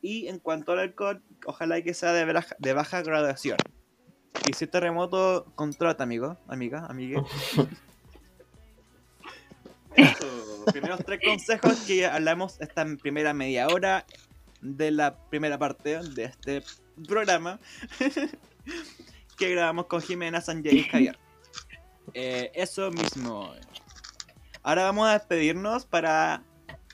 Y 0.00 0.26
en 0.26 0.40
cuanto 0.40 0.72
al 0.72 0.80
alcohol, 0.80 1.22
ojalá 1.46 1.80
que 1.82 1.94
sea 1.94 2.12
de 2.12 2.24
baja, 2.24 2.56
de 2.58 2.72
baja 2.72 3.02
graduación. 3.02 3.56
Y 4.48 4.52
si 4.54 4.66
terremoto, 4.66 5.46
controlate, 5.54 6.02
amigo, 6.02 6.36
amiga, 6.48 6.86
amigue. 6.86 7.22
Eso, 9.96 10.64
primeros 10.72 11.04
tres 11.04 11.20
consejos 11.22 11.80
que 11.86 12.06
hablamos 12.06 12.60
esta 12.60 12.84
primera 13.00 13.34
media 13.34 13.68
hora 13.68 14.06
de 14.62 14.90
la 14.90 15.16
primera 15.28 15.58
parte 15.58 15.98
de 16.00 16.24
este 16.24 16.62
programa 17.06 17.60
que 19.36 19.50
grabamos 19.50 19.86
con 19.86 20.00
Jimena, 20.00 20.40
Sanjay 20.40 20.78
y 20.78 20.84
Javier. 20.84 21.18
Eh, 22.14 22.50
eso 22.54 22.90
mismo. 22.90 23.52
Ahora 24.62 24.84
vamos 24.84 25.08
a 25.08 25.14
despedirnos 25.14 25.84
para 25.84 26.42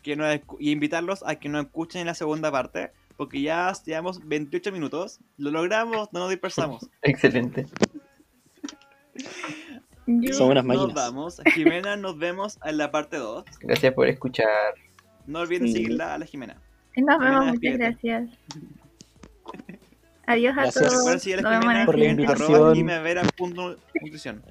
que 0.03 0.17
nos 0.17 0.41
y 0.59 0.71
invitarlos 0.71 1.23
a 1.27 1.37
que 1.37 1.49
nos 1.49 1.67
escuchen 1.67 2.01
en 2.03 2.07
la 2.07 2.15
segunda 2.15 2.51
parte, 2.51 2.93
porque 3.19 3.43
ya 3.43 3.71
llevamos 3.85 4.27
28 4.27 4.73
minutos, 4.73 5.19
lo 5.37 5.51
logramos, 5.51 6.09
no 6.13 6.21
nos 6.21 6.31
dispersamos. 6.31 6.89
Excelente. 7.03 7.67
Son 10.33 10.51
unas 10.51 10.65
Nos 10.65 10.77
máquinas. 10.77 10.95
vamos, 10.95 11.41
Jimena, 11.55 11.97
nos 11.97 12.17
vemos 12.17 12.59
en 12.65 12.79
la 12.79 12.91
parte 12.91 13.19
2. 13.19 13.45
Gracias 13.61 13.93
por 13.93 14.09
escuchar. 14.09 14.47
No 15.27 15.41
olviden 15.41 15.67
Sí. 15.69 15.75
seguirla 15.75 16.15
a 16.15 16.19
la 16.19 16.25
Jimena. 16.25 16.57
Nos 16.97 17.19
vemos, 17.19 17.47
muchas 17.47 17.77
gracias. 17.79 18.31
Adiós 20.27 20.53
a 20.57 20.63
Gracias. 20.63 20.75
todos. 20.85 20.95
Recuerden 20.97 21.21
seguir 21.21 21.39
a 21.39 21.43
Nos 21.43 21.51
la 21.53 21.59
vemos 21.59 21.65
en 21.65 21.77
Jimena 21.77 21.81
el 21.81 21.87
Por 21.87 21.99
la 23.57 23.77
invitación. 24.03 24.43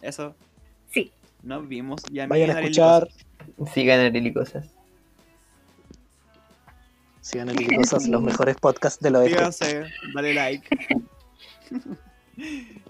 Eso, 0.00 0.34
Sí. 0.90 1.12
nos 1.42 1.68
vimos. 1.68 2.02
Y 2.10 2.26
Vayan 2.26 2.50
a 2.56 2.60
escuchar. 2.60 3.08
Sigan 3.72 4.00
a 4.00 4.08
Lili 4.08 4.32
Cosas. 4.32 4.72
Sigan 7.20 7.48
el 7.50 7.76
Cosas, 7.76 8.08
los 8.08 8.22
mejores 8.22 8.56
podcasts 8.56 9.00
del 9.00 9.16
oeste. 9.16 9.38
Síganse, 9.52 9.84
dale 10.14 10.34
like. 10.34 10.68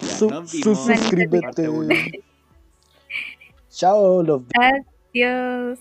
Ya, 0.01 0.47
suscríbete. 0.47 2.23
Chao, 3.69 4.23
los 4.23 4.43
Adiós. 4.55 5.81